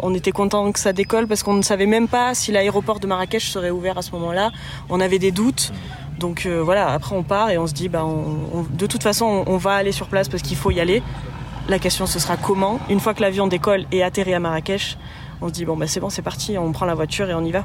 on 0.00 0.14
était 0.14 0.32
content 0.32 0.70
que 0.70 0.78
ça 0.78 0.92
décolle 0.92 1.26
parce 1.26 1.42
qu'on 1.42 1.54
ne 1.54 1.62
savait 1.62 1.86
même 1.86 2.06
pas 2.06 2.34
si 2.34 2.52
l'aéroport 2.52 3.00
de 3.00 3.08
Marrakech 3.08 3.50
serait 3.50 3.70
ouvert 3.70 3.98
à 3.98 4.02
ce 4.02 4.12
moment-là. 4.12 4.52
On 4.90 5.00
avait 5.00 5.18
des 5.18 5.32
doutes. 5.32 5.72
Donc 6.20 6.46
voilà, 6.46 6.90
après 6.90 7.16
on 7.16 7.24
part 7.24 7.50
et 7.50 7.58
on 7.58 7.66
se 7.66 7.74
dit, 7.74 7.88
bah, 7.88 8.04
de 8.70 8.86
toute 8.86 9.02
façon, 9.02 9.44
on 9.46 9.56
va 9.56 9.72
aller 9.72 9.92
sur 9.92 10.06
place 10.06 10.28
parce 10.28 10.42
qu'il 10.42 10.56
faut 10.56 10.70
y 10.70 10.78
aller. 10.78 11.02
La 11.68 11.78
question 11.78 12.06
ce 12.06 12.18
sera 12.18 12.36
comment. 12.36 12.80
Une 12.88 12.98
fois 12.98 13.12
que 13.12 13.20
l'avion 13.20 13.46
décolle 13.46 13.84
et 13.92 14.02
atterrit 14.02 14.34
à 14.34 14.40
Marrakech, 14.40 14.96
on 15.42 15.48
se 15.48 15.52
dit 15.52 15.64
bon 15.64 15.76
bah 15.76 15.86
c'est 15.86 16.00
bon, 16.00 16.08
c'est 16.08 16.22
parti, 16.22 16.56
on 16.56 16.72
prend 16.72 16.86
la 16.86 16.94
voiture 16.94 17.28
et 17.28 17.34
on 17.34 17.44
y 17.44 17.52
va. 17.52 17.64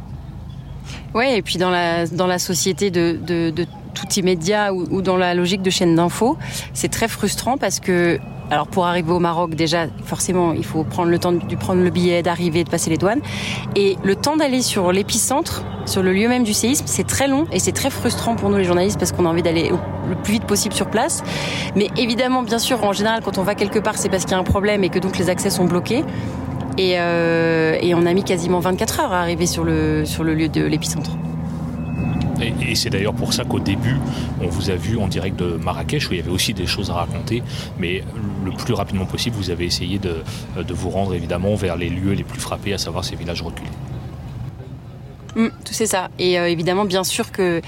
Ouais, 1.13 1.37
et 1.37 1.41
puis 1.41 1.57
dans 1.57 1.69
la 1.69 2.39
société 2.39 2.91
de, 2.91 3.51
tout 3.93 4.13
immédiat 4.17 4.73
ou, 4.73 4.87
ou, 4.89 5.01
dans 5.01 5.17
la 5.17 5.33
logique 5.33 5.61
de 5.61 5.69
chaîne 5.69 5.95
d'info, 5.95 6.37
c'est 6.73 6.89
très 6.89 7.07
frustrant 7.07 7.57
parce 7.57 7.79
que 7.79 8.19
Alors 8.51 8.67
pour 8.67 8.85
arriver 8.85 9.11
au 9.11 9.19
Maroc, 9.19 9.55
déjà, 9.55 9.87
forcément, 10.03 10.53
il 10.53 10.65
faut 10.65 10.83
prendre 10.83 11.09
le 11.09 11.17
temps 11.17 11.31
de 11.31 11.55
prendre 11.55 11.81
le 11.81 11.89
billet, 11.89 12.21
d'arriver, 12.21 12.63
de 12.63 12.69
passer 12.69 12.89
les 12.89 12.97
douanes. 12.97 13.21
Et 13.75 13.97
le 14.03 14.15
temps 14.15 14.37
d'aller 14.37 14.61
sur 14.61 14.91
l'épicentre, 14.91 15.63
sur 15.85 16.03
le 16.03 16.13
lieu 16.13 16.27
même 16.27 16.43
du 16.43 16.53
séisme, 16.53 16.85
c'est 16.87 17.07
très 17.07 17.27
long 17.27 17.45
et 17.51 17.59
c'est 17.59 17.71
très 17.71 17.89
frustrant 17.89 18.35
pour 18.35 18.49
nous 18.49 18.57
les 18.57 18.63
journalistes 18.63 18.99
parce 18.99 19.11
qu'on 19.11 19.25
a 19.25 19.29
envie 19.29 19.43
d'aller 19.43 19.71
le 20.09 20.15
plus 20.15 20.33
vite 20.33 20.45
possible 20.45 20.75
sur 20.75 20.87
place. 20.87 21.23
Mais 21.75 21.89
évidemment, 21.97 22.43
bien 22.43 22.59
sûr, 22.59 22.83
en 22.83 22.93
général, 22.93 23.21
quand 23.23 23.37
on 23.37 23.43
va 23.43 23.55
quelque 23.55 23.79
part, 23.79 23.97
c'est 23.97 24.09
parce 24.09 24.23
qu'il 24.23 24.33
y 24.33 24.35
a 24.35 24.39
un 24.39 24.43
problème 24.43 24.83
et 24.83 24.89
que 24.89 24.99
donc 24.99 25.17
les 25.17 25.29
accès 25.29 25.49
sont 25.49 25.65
bloqués. 25.65 26.03
Et, 26.77 26.95
euh, 26.97 27.77
et 27.81 27.93
on 27.93 28.05
a 28.05 28.13
mis 28.13 28.23
quasiment 28.23 28.59
24 28.59 28.99
heures 28.99 29.13
à 29.13 29.19
arriver 29.19 29.45
sur 29.45 29.63
le, 29.63 30.05
sur 30.05 30.23
le 30.23 30.33
lieu 30.33 30.49
de 30.49 30.63
l'épicentre. 30.63 31.11
Et, 32.43 32.75
c'est 32.75 32.89
d'ailleurs 32.89 33.13
pour 33.13 33.33
ça 33.33 33.43
qu'au 33.43 33.59
début, 33.59 33.97
on 34.41 34.47
vous 34.47 34.69
a 34.69 34.75
vu 34.75 34.97
en 34.97 35.07
direct 35.07 35.37
de 35.37 35.55
Marrakech, 35.57 36.09
où 36.09 36.13
il 36.13 36.17
y 36.17 36.21
avait 36.21 36.31
aussi 36.31 36.53
des 36.53 36.67
choses 36.67 36.89
à 36.89 36.93
raconter, 36.93 37.43
mais 37.77 38.03
le 38.43 38.51
plus 38.51 38.73
rapidement 38.73 39.05
possible, 39.05 39.35
vous 39.35 39.49
avez 39.49 39.65
essayé 39.65 39.99
de, 39.99 40.23
vous 40.73 40.89
rendre 40.89 41.13
évidemment 41.13 41.55
vers 41.55 41.75
les 41.75 41.89
lieux 41.89 42.13
les 42.13 42.23
plus 42.23 42.39
frappés, 42.39 42.73
à 42.73 42.77
savoir 42.77 43.05
ces 43.05 43.15
villages 43.15 43.41
reculés. 43.41 43.69
Mmh, 45.35 45.47
c'est 45.69 45.87
ça. 45.87 46.09
Et 46.19 46.39
euh, 46.39 46.47
évidemment, 46.47 46.85
bien 46.85 47.03
sûr 47.03 47.31
que 47.31 47.61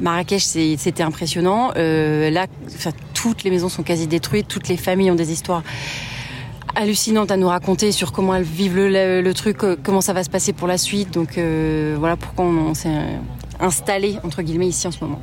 Marrakech, 0.00 0.42
c'était 0.42 1.02
impressionnant. 1.02 1.72
Euh, 1.76 2.30
là, 2.30 2.46
toutes 3.14 3.44
les 3.44 3.50
maisons 3.50 3.68
sont 3.68 3.82
quasi 3.82 4.06
détruites, 4.06 4.48
toutes 4.48 4.68
les 4.68 4.76
familles 4.76 5.10
ont 5.10 5.16
des 5.16 5.32
histoires 5.32 5.62
hallucinantes 6.76 7.32
à 7.32 7.36
nous 7.36 7.48
raconter 7.48 7.90
sur 7.90 8.12
comment 8.12 8.34
elles 8.34 8.44
vivent 8.44 8.76
le, 8.76 9.32
truc, 9.32 9.64
euh, 9.64 9.76
comment 9.82 10.00
ça 10.00 10.12
va 10.12 10.22
se 10.22 10.30
passer 10.30 10.52
pour 10.52 10.68
la 10.68 10.78
suite. 10.78 11.12
Donc 11.12 11.38
voilà 11.98 12.16
pourquoi 12.16 12.44
on 12.44 12.74
s'est 12.74 12.90
installé 13.60 14.18
entre 14.24 14.42
guillemets 14.42 14.68
ici 14.68 14.86
en 14.86 14.90
ce 14.90 15.04
moment. 15.04 15.20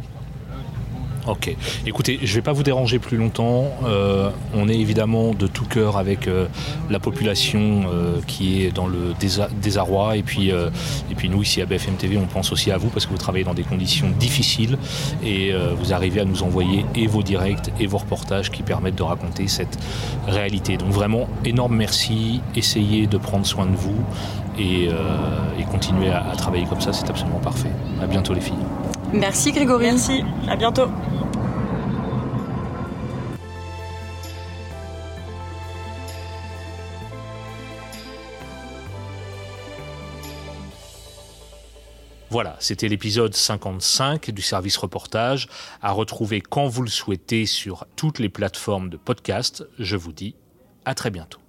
Ok. 1.28 1.54
Écoutez, 1.86 2.20
je 2.24 2.32
ne 2.32 2.36
vais 2.36 2.42
pas 2.42 2.54
vous 2.54 2.64
déranger 2.64 3.00
plus 3.00 3.18
longtemps. 3.18 3.66
Euh, 3.84 4.30
on 4.56 4.70
est 4.70 4.78
évidemment 4.78 5.34
de 5.34 5.46
tout 5.46 5.66
cœur 5.66 5.98
avec 5.98 6.28
euh, 6.28 6.48
la 6.90 7.00
population 7.00 7.84
euh, 7.92 8.22
qui 8.26 8.64
est 8.64 8.72
dans 8.72 8.88
le 8.88 9.14
désarroi. 9.62 10.16
Et 10.16 10.24
puis, 10.24 10.50
et 10.50 11.16
puis 11.16 11.30
nous, 11.30 11.42
ici 11.42 11.62
à 11.62 11.66
BFM 11.66 11.96
TV, 11.96 12.18
on 12.18 12.28
pense 12.28 12.54
aussi 12.54 12.72
à 12.72 12.78
vous 12.78 12.88
parce 12.88 13.06
que 13.06 13.12
vous 13.12 13.18
travaillez 13.18 13.44
dans 13.44 13.54
des 13.54 13.64
conditions 13.64 14.10
difficiles 14.18 14.78
et 15.24 15.52
vous 15.78 15.94
arrivez 15.94 16.22
à 16.22 16.26
nous 16.26 16.44
envoyer 16.44 16.86
et 16.96 17.08
vos 17.08 17.24
directs 17.24 17.72
et 17.80 17.88
vos 17.88 17.98
reportages 17.98 18.52
qui 18.52 18.64
permettent 18.64 18.96
de 18.96 19.04
raconter 19.04 19.48
cette 19.48 19.78
réalité. 20.28 20.78
Donc 20.78 20.90
vraiment, 20.90 21.28
énorme 21.44 21.76
merci. 21.76 22.42
Essayez 22.56 23.08
de 23.08 23.18
prendre 23.18 23.46
soin 23.46 23.66
de 23.66 23.76
vous 23.76 23.98
et, 24.58 24.90
continuez 25.72 26.10
à, 26.10 26.30
à 26.30 26.36
travailler 26.36 26.66
comme 26.66 26.82
ça. 26.82 26.94
C'est 26.94 27.10
absolument 27.10 27.40
parfait. 27.40 27.72
À 28.02 28.08
bientôt 28.08 28.34
les 28.34 28.42
filles. 28.42 28.56
Merci 29.14 29.52
Grégory. 29.52 29.86
Merci. 29.86 30.24
À 30.48 30.56
bientôt. 30.56 30.88
Voilà, 42.38 42.56
c'était 42.60 42.88
l'épisode 42.88 43.34
55 43.34 44.30
du 44.30 44.44
service 44.44 44.78
reportage, 44.78 45.48
à 45.82 45.92
retrouver 45.92 46.40
quand 46.40 46.68
vous 46.68 46.84
le 46.84 46.88
souhaitez 46.88 47.48
sur 47.48 47.88
toutes 47.96 48.20
les 48.20 48.30
plateformes 48.30 48.92
de 48.92 48.98
podcast. 48.98 49.66
Je 49.80 49.96
vous 49.96 50.14
dis 50.14 50.36
à 50.86 50.94
très 50.94 51.10
bientôt. 51.10 51.40